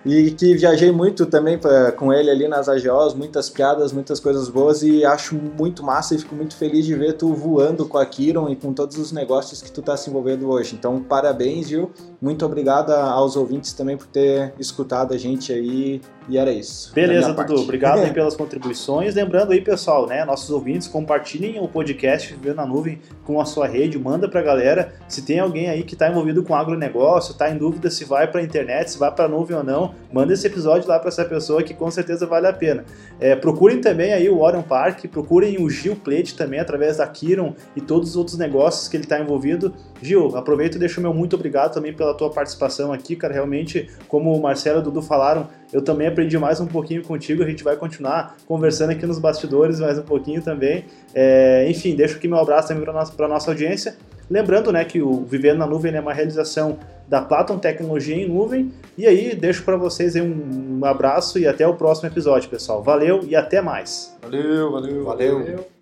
E 0.05 0.33
que 0.33 0.57
viajei 0.57 0.91
muito 0.91 1.27
também 1.27 1.57
pra- 1.59 1.93
com 1.93 2.13
ele 2.13 2.29
ali 2.29 2.49
nas 2.49 2.69
AGOs, 2.69 3.15
muitas 3.15 3.49
piadas, 3.49 3.93
muitas 3.93 4.19
coisas 4.19 4.49
boas 4.49 4.83
e 4.83 5.05
acho 5.05 5.37
muito 5.37 5.85
massa 5.85 6.15
e 6.15 6.19
fico 6.19 6.35
muito 6.35 6.57
feliz 6.57 6.85
de 6.85 6.95
ver 6.95 7.13
tu 7.13 7.33
voando 7.35 7.87
com 7.87 7.99
a 7.99 8.05
Kiron 8.05 8.49
e 8.49 8.57
com 8.57 8.73
todos 8.73 8.99
os 8.99 9.13
negócios 9.13 9.63
que 9.63 9.71
tu 9.71 9.81
tá 9.81 9.97
se 9.97 10.11
envolvendo 10.11 10.51
hoje. 10.51 10.75
Então, 10.75 11.01
parabéns, 11.03 11.69
Gil. 11.69 11.91
Muito 12.21 12.45
obrigado 12.45 12.91
aos 12.91 13.37
ouvintes 13.37 13.73
também 13.73 13.97
por 13.97 14.07
ter 14.09 14.53
escutado 14.59 15.15
a 15.15 15.17
gente 15.17 15.53
aí 15.53 16.01
e 16.29 16.39
era 16.39 16.51
isso. 16.53 16.93
Beleza, 16.95 17.33
Dudu. 17.33 17.61
Obrigado 17.63 17.99
aí 18.01 18.11
pelas 18.15 18.35
contribuições. 18.37 19.15
Lembrando 19.15 19.53
aí, 19.53 19.61
pessoal, 19.61 20.07
né? 20.07 20.25
Nossos 20.25 20.51
ouvintes, 20.51 20.87
compartilhem 20.89 21.61
o 21.61 21.69
podcast 21.69 22.33
Viver 22.35 22.55
na 22.55 22.65
Nuvem 22.67 23.01
com 23.25 23.41
a 23.41 23.45
sua 23.45 23.67
rede, 23.67 23.99
manda 23.99 24.29
pra 24.29 24.43
galera. 24.43 24.95
Se 25.09 25.23
tem 25.23 25.39
alguém 25.41 25.69
aí 25.69 25.83
que 25.85 25.95
está 25.95 26.09
envolvido 26.09 26.43
com 26.43 26.55
agronegócio, 26.55 27.35
tá 27.35 27.51
em 27.51 27.57
dúvida 27.59 27.91
se 27.91 28.05
vai 28.05 28.27
pra 28.31 28.43
internet, 28.43 28.91
se 28.93 28.99
vai 28.99 29.13
pra 29.13 29.27
nuvem 29.29 29.57
ou 29.57 29.65
não, 29.65 29.92
manda 30.13 30.33
esse 30.33 30.47
episódio 30.47 30.89
lá 30.89 30.99
pra 30.99 31.09
essa 31.09 31.25
pessoa 31.25 31.63
que 31.63 31.75
com 31.75 31.91
certeza 31.91 32.27
vale 32.27 32.47
a 32.47 32.53
pena. 32.53 32.85
É, 33.21 33.35
procurem 33.35 33.81
também 33.81 34.13
aí 34.13 34.29
o 34.29 34.41
Orion 34.41 34.63
Park, 34.63 35.07
procurem 35.07 35.63
o 35.63 35.69
Gil 35.71 35.97
Plate 35.97 36.37
também 36.37 36.61
através 36.61 36.99
da 36.99 37.07
Kiron 37.07 37.55
e 37.77 37.81
todos 37.81 38.11
os 38.11 38.17
outros 38.17 38.37
negócios 38.39 38.89
que 38.89 38.97
ele 38.97 39.05
está 39.05 39.19
envolvido. 39.19 39.75
Gil, 40.01 40.37
aproveito 40.37 40.77
e 40.77 40.79
deixo 40.79 41.01
meu 41.01 41.15
muito 41.15 41.37
obrigado 41.37 41.73
também 41.73 41.93
pela 41.93 42.15
tua 42.15 42.31
participação 42.31 42.93
aqui, 42.93 43.17
cara. 43.17 43.33
Realmente, 43.33 43.89
como 44.09 44.35
o 44.35 44.43
Marcelo 44.43 44.79
e 44.79 44.81
o 44.81 44.83
Dudu 44.85 45.03
falaram, 45.03 45.49
eu 45.73 45.83
também 45.83 46.07
aprendi 46.07 46.39
mais 46.39 46.61
um 46.61 46.67
pouquinho 46.67 47.03
contigo. 47.03 47.43
A 47.43 47.47
gente 47.47 47.65
vai 47.65 47.77
continuar 47.77 48.37
conversando 48.47 48.91
aqui 48.91 49.07
nos 49.07 49.19
bastidores 49.19 49.81
mais 49.81 49.99
um 49.99 50.03
pouquinho 50.03 50.43
também. 50.43 50.85
É, 51.15 51.67
enfim, 51.69 51.95
deixo 51.95 52.17
aqui 52.17 52.29
meu 52.29 52.39
abraço 52.39 52.69
também 52.69 52.85
para 52.85 52.93
nossa, 52.93 53.13
pra 53.13 53.29
nossa 53.29 53.51
audiência. 53.51 53.97
Lembrando 54.33 54.73
né, 54.73 54.83
que 54.83 55.03
o 55.03 55.27
Vivendo 55.27 55.59
na 55.59 55.67
Nuvem 55.67 55.95
é 55.95 56.01
uma 56.01 56.15
realização 56.15 56.79
da 57.07 57.21
Platon 57.21 57.59
Tecnologia 57.59 58.17
em 58.17 58.27
Nuvem. 58.27 58.73
E 58.97 59.07
aí, 59.07 59.35
deixo 59.35 59.63
para 59.63 59.77
vocês 59.77 60.17
um, 60.17 60.79
um 60.81 60.85
abraço 60.87 61.39
e 61.39 61.47
até 61.47 61.67
o 61.67 61.75
próximo 61.75 62.09
episódio, 62.09 62.49
pessoal. 62.49 62.83
Valeu 62.83 63.21
e 63.25 63.37
até 63.37 63.61
mais. 63.61 64.17
Valeu, 64.23 64.73
valeu. 64.73 65.05
Valeu. 65.05 65.39
Valeu. 65.39 65.82